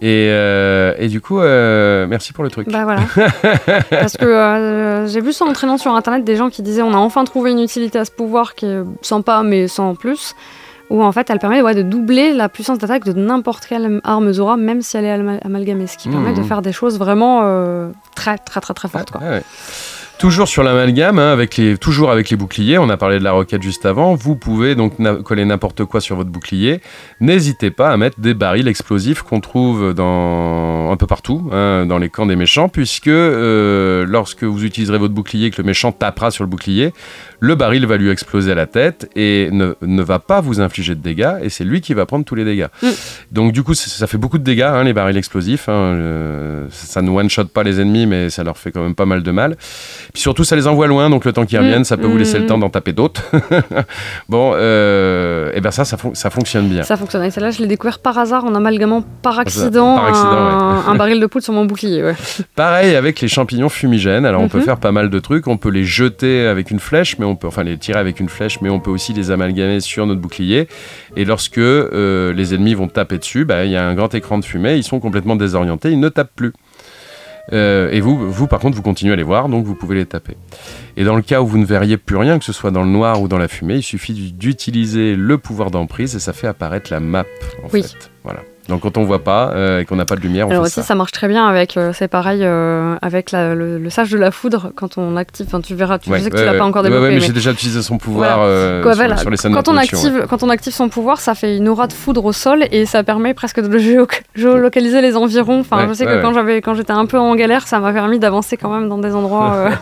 [0.00, 2.68] Et, euh, et du coup, euh, merci pour le truc.
[2.70, 3.02] Bah voilà.
[3.90, 6.92] Parce que euh, j'ai vu ça en traînant sur internet des gens qui disaient on
[6.94, 10.34] a enfin trouvé une utilité à ce pouvoir qui est sympa mais sans plus.
[10.88, 14.32] Où en fait elle permet ouais, de doubler la puissance d'attaque de n'importe quelle arme
[14.32, 15.88] Zora, même si elle est amalgamée.
[15.88, 19.10] Ce qui permet de faire des choses vraiment euh, très très très très fortes.
[19.10, 19.20] Quoi.
[19.20, 19.42] Ouais, ouais.
[20.18, 21.36] Toujours sur l'amalgame, hein,
[21.78, 24.94] toujours avec les boucliers, on a parlé de la roquette juste avant, vous pouvez donc
[25.24, 26.80] coller n'importe quoi sur votre bouclier.
[27.20, 31.98] N'hésitez pas à mettre des barils explosifs qu'on trouve dans, un peu partout, hein, dans
[31.98, 35.92] les camps des méchants, puisque euh, lorsque vous utiliserez votre bouclier et que le méchant
[35.92, 36.94] tapera sur le bouclier,
[37.40, 40.94] le baril va lui exploser à la tête et ne, ne va pas vous infliger
[40.94, 42.66] de dégâts, et c'est lui qui va prendre tous les dégâts.
[42.82, 42.88] Mm.
[43.32, 45.68] Donc du coup, ça, fait beaucoup de dégâts, hein, les barils explosifs.
[45.68, 49.06] hein, euh, ça ne one-shot pas les ennemis, mais ça leur fait quand même pas
[49.06, 49.56] mal de mal.
[50.12, 51.62] Puis surtout, ça les envoie loin, donc le temps qu'ils Mm.
[51.62, 52.48] reviennent, ça peut vous laisser le Mm.
[52.48, 53.22] temps d'en taper d'autres.
[54.28, 56.82] bon, euh, et ben ça, ça, fon- ça fonctionne bien.
[56.82, 57.22] Ça fonctionne.
[57.24, 60.94] Et celle-là, je l'ai découvert par hasard en amalgamant par accident, par accident, un, un
[60.94, 62.02] baril de poudre sur mon bouclier.
[62.02, 62.14] ouais.
[62.54, 64.24] Pareil avec les champignons fumigènes.
[64.26, 64.64] Alors on peut Mhm.
[64.64, 65.46] faire pas mal de trucs.
[65.46, 68.28] On peut les jeter avec une flèche, mais on peut enfin les tirer avec une
[68.28, 70.68] flèche, mais on peut aussi les amalgamer sur notre bouclier.
[71.16, 74.38] Et lorsque euh, les ennemis vont taper dessus, bah, il y a un grand écran
[74.38, 74.76] de fumée.
[74.76, 75.90] Ils sont complètement désorientés.
[75.90, 76.52] Ils ne tapent plus.
[77.52, 80.06] Euh, et vous, vous, par contre, vous continuez à les voir, donc vous pouvez les
[80.06, 80.36] taper.
[80.96, 82.88] Et dans le cas où vous ne verriez plus rien, que ce soit dans le
[82.90, 86.90] noir ou dans la fumée, il suffit d'utiliser le pouvoir d'emprise et ça fait apparaître
[86.92, 87.24] la map.
[87.62, 87.82] En Oui.
[87.82, 88.10] fait.
[88.24, 88.40] Voilà.
[88.68, 90.66] Donc quand on voit pas euh, et qu'on n'a pas de lumière, on Alors fait
[90.66, 90.82] aussi, ça.
[90.82, 90.94] ça.
[90.96, 94.32] marche très bien avec, euh, c'est pareil, euh, avec la- le, le sage de la
[94.32, 96.58] foudre, quand on l'active, enfin, tu verras, tu Ouais, sais que ouais, tu l'as ouais.
[96.58, 97.08] pas encore développé.
[97.08, 98.82] mais, mais- j'ai déjà utilisé son pouvoir Voilà.
[98.82, 101.34] Quoi, sur, voilà, sur les scènes quand, on active, quand on active son pouvoir, ça
[101.36, 105.16] fait une aura de foudre au sol et ça permet presque de géo- géolocaliser les
[105.16, 105.60] environs.
[105.60, 108.18] Enfin, je sais que quand j'avais, quand j'étais un peu en galère, ça m'a permis
[108.18, 109.70] d'avancer quand même dans des endroits.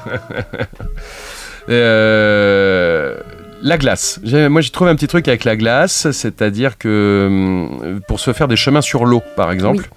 [3.65, 4.21] la glace.
[4.23, 8.47] Moi, j'ai trouvé un petit truc avec la glace, c'est-à-dire que hum, pour se faire
[8.47, 9.89] des chemins sur l'eau, par exemple,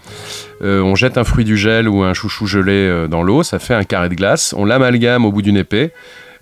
[0.62, 3.60] euh, on jette un fruit du gel ou un chouchou gelé euh, dans l'eau, ça
[3.60, 5.92] fait un carré de glace, on l'amalgame au bout d'une épée.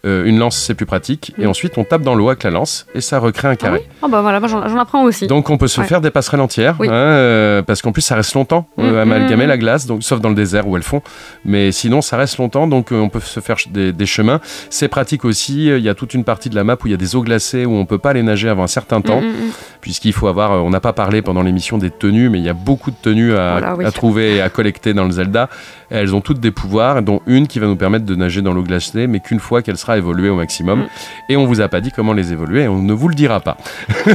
[0.06, 1.34] Euh, une lance, c'est plus pratique.
[1.40, 1.50] Et Mm.
[1.50, 3.88] ensuite, on tape dans l'eau avec la lance et ça recrée un carré.
[4.04, 5.26] Ah bah voilà, j'en, apprends aussi.
[5.28, 5.88] Donc on peut se Ouais.
[5.88, 6.88] faire des passerelles entières, Oui.
[6.90, 10.04] hein, euh, parce qu'en plus ça reste longtemps, euh, Mm, amalgamer mm, la glace, donc,
[10.04, 11.02] sauf dans le désert où elles font,
[11.44, 14.40] mais sinon ça reste longtemps, donc euh, on peut se faire des, des chemins.
[14.70, 16.94] C'est pratique aussi, il y a toute une partie de la map où il y
[16.94, 19.26] a des eaux glacées, où on peut pas aller nager avant un certain temps, Mm,
[19.26, 19.52] mm, mm.
[19.82, 22.54] puisqu'il faut avoir, on n'a pas parlé pendant l'émission des tenues, mais il y a
[22.54, 23.86] beaucoup de tenues à, Voilà, oui.
[23.86, 25.50] à trouver et à collecter dans le Zelda.
[25.92, 28.54] Et elles ont toutes des pouvoirs, dont une qui va nous permettre de nager dans
[28.54, 30.80] l'eau glacée, mais qu'une fois qu'elle sera évoluée au maximum.
[30.82, 30.88] Mm.
[31.30, 33.40] Et on vous a pas dit comment les évoluer, et on ne vous le dira
[33.40, 33.58] pas.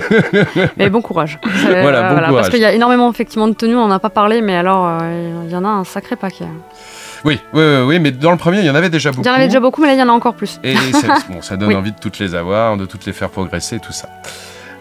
[0.77, 1.39] Mais bon courage.
[1.71, 2.33] Euh, Voilà, bon courage.
[2.35, 4.99] Parce qu'il y a énormément effectivement de tenues, on n'en a pas parlé, mais alors
[5.03, 6.47] euh, il y en a un sacré paquet.
[7.25, 9.23] Oui, oui, oui, mais dans le premier, il y en avait déjà beaucoup.
[9.23, 10.59] Il y en avait déjà beaucoup, mais là il y en a encore plus.
[10.65, 11.75] Et c'est- bon, ça donne Oui.
[11.77, 14.09] envie de toutes les avoir, de toutes les faire progresser, tout ça.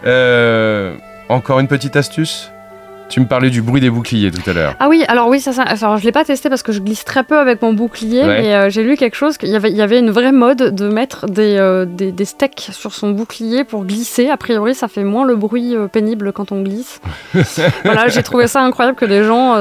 [0.06, 0.94] Euh,
[1.28, 2.50] encore une petite astuce?
[3.10, 4.74] Tu me parlais du bruit des boucliers tout à l'heure.
[4.78, 7.04] Ah oui, alors oui, ça, ça alors je l'ai pas testé parce que je glisse
[7.04, 8.40] très peu avec mon bouclier, Ouais.
[8.42, 10.74] mais euh, j'ai lu quelque chose qu'il y avait, il y avait une vraie mode
[10.74, 14.28] de mettre des, euh, des, des steaks sur son bouclier pour glisser.
[14.30, 17.00] A priori, ça fait moins le bruit euh, pénible quand on glisse.
[17.84, 19.56] voilà, j'ai trouvé ça incroyable que les gens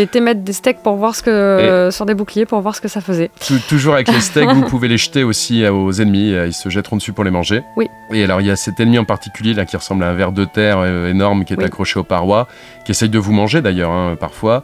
[0.00, 2.88] étaient mettre des steaks pour voir ce que sur des boucliers pour voir ce que
[2.88, 3.30] ça faisait.
[3.46, 6.96] Tou- Toujours avec les steaks, vous pouvez les jeter aussi aux ennemis, ils se jetteront
[6.96, 7.62] dessus pour les manger.
[7.76, 7.88] Oui.
[8.12, 10.30] Et alors il y a cet ennemi en particulier là qui ressemble à un ver
[10.32, 11.64] de terre énorme qui est Oui.
[11.64, 12.46] accroché aux parois,
[12.84, 14.62] qui essaye de vous manger d'ailleurs hein, parfois.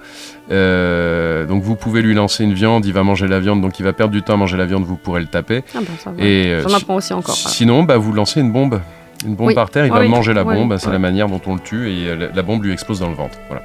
[0.51, 3.83] Euh, donc vous pouvez lui lancer une viande, il va manger la viande, donc il
[3.85, 5.63] va perdre du temps à manger la viande, vous pourrez le taper.
[5.75, 6.23] Ah bon, ça va.
[6.25, 7.35] Et euh, J'en apprends aussi encore.
[7.37, 7.51] voilà.
[7.55, 8.81] Sinon, bah, vous lancez une bombe.
[9.27, 9.55] Une bombe Oui.
[9.55, 10.09] par terre, il Ah va oui.
[10.09, 12.43] manger la Oui, bombe, c'est la manière dont on le tue et euh, la, la
[12.43, 13.37] bombe lui explose dans le ventre.
[13.49, 13.63] Voilà.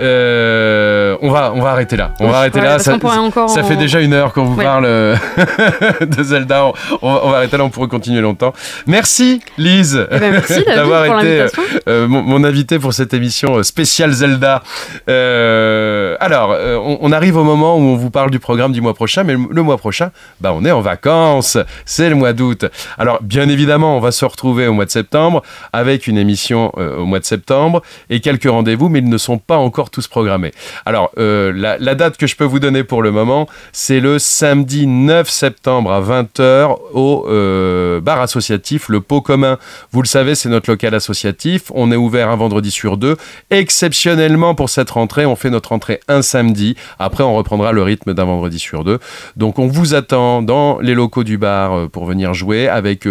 [0.00, 2.12] Euh, on, va, on va arrêter là.
[2.20, 2.78] On Oui, va arrêter ouais, là.
[2.78, 4.64] Ça, qu'on pourrait encore ça en- fait déjà une heure qu'on vous Ouais.
[4.64, 5.16] parle euh,
[6.00, 6.66] de Zelda.
[6.66, 6.72] On,
[7.02, 8.52] on va- on va arrêter là, on pourrait continuer longtemps.
[8.86, 10.42] Merci Lise Eh ben,
[10.74, 11.46] d'avoir été
[11.88, 14.62] euh, mon, mon invité pour cette émission spéciale Zelda.
[15.08, 18.94] Euh, alors, on, on arrive au moment où on vous parle du programme du mois
[18.94, 21.58] prochain, mais le, le mois prochain, bah, on est en vacances.
[21.84, 22.64] C'est le mois d'août.
[22.98, 27.04] Alors, bien évidemment, on va se retrouver au mois de septembre avec une émission au
[27.04, 30.52] mois de septembre et quelques rendez-vous, mais ils ne sont pas encore tous programmés.
[30.86, 34.86] Alors, euh, la, date que je peux vous donner pour le moment, c'est le samedi
[34.86, 39.58] 9 septembre à 20h au euh, bar associatif Le Pot Commun.
[39.92, 41.70] Vous le savez, c'est notre local associatif.
[41.74, 43.16] On est ouvert un vendredi sur deux.
[43.50, 46.76] Exceptionnellement pour cette rentrée, on fait notre entrée un samedi.
[46.98, 48.98] Après, on reprendra le rythme d'un vendredi sur deux.
[49.36, 53.06] Donc, on vous attend dans les locaux du bar euh, pour venir jouer avec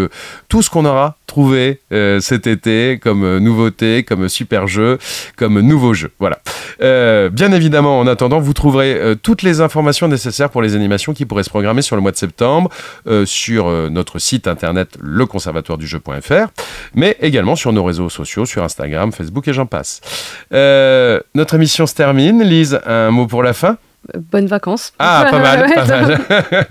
[0.47, 1.79] tout ce qu'on aura trouvé
[2.19, 4.97] cet été comme nouveauté, comme super jeu,
[5.37, 6.11] comme nouveau jeu.
[6.19, 6.39] Voilà.
[6.81, 11.13] Euh, bien évidemment, en attendant, vous trouverez euh, toutes les informations nécessaires pour les animations
[11.13, 12.69] qui pourraient se programmer sur le mois de septembre
[13.07, 16.47] euh, sur notre site internet leconservatoiredujeu.fr,
[16.95, 20.01] mais également sur nos réseaux sociaux, sur Instagram, Facebook et j'en passe.
[20.51, 22.43] notre émission se termine.
[22.43, 23.77] Lise, un mot pour la fin?
[24.31, 24.93] Bonnes vacances.
[24.99, 25.39] Ah, pas
[25.87, 26.19] mal.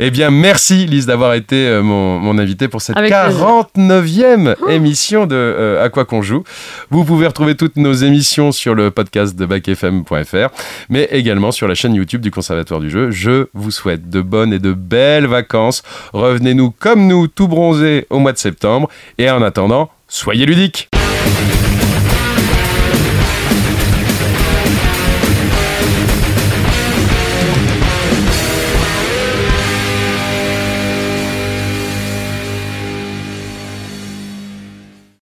[0.00, 5.34] eh bien, merci Lise d'avoir été euh, mon, mon invité pour cette 49e émission de
[5.34, 6.44] euh, À quoi qu'on joue.
[6.90, 10.48] Vous pouvez retrouver toutes nos émissions sur le podcast de backfm.fr,
[10.88, 13.10] mais également sur la chaîne YouTube du Conservatoire du jeu.
[13.10, 15.82] Je vous souhaite de bonnes et de belles vacances.
[16.12, 18.88] Revenez-nous comme nous, tout bronzés au mois de septembre.
[19.18, 20.88] Et en attendant, soyez ludiques.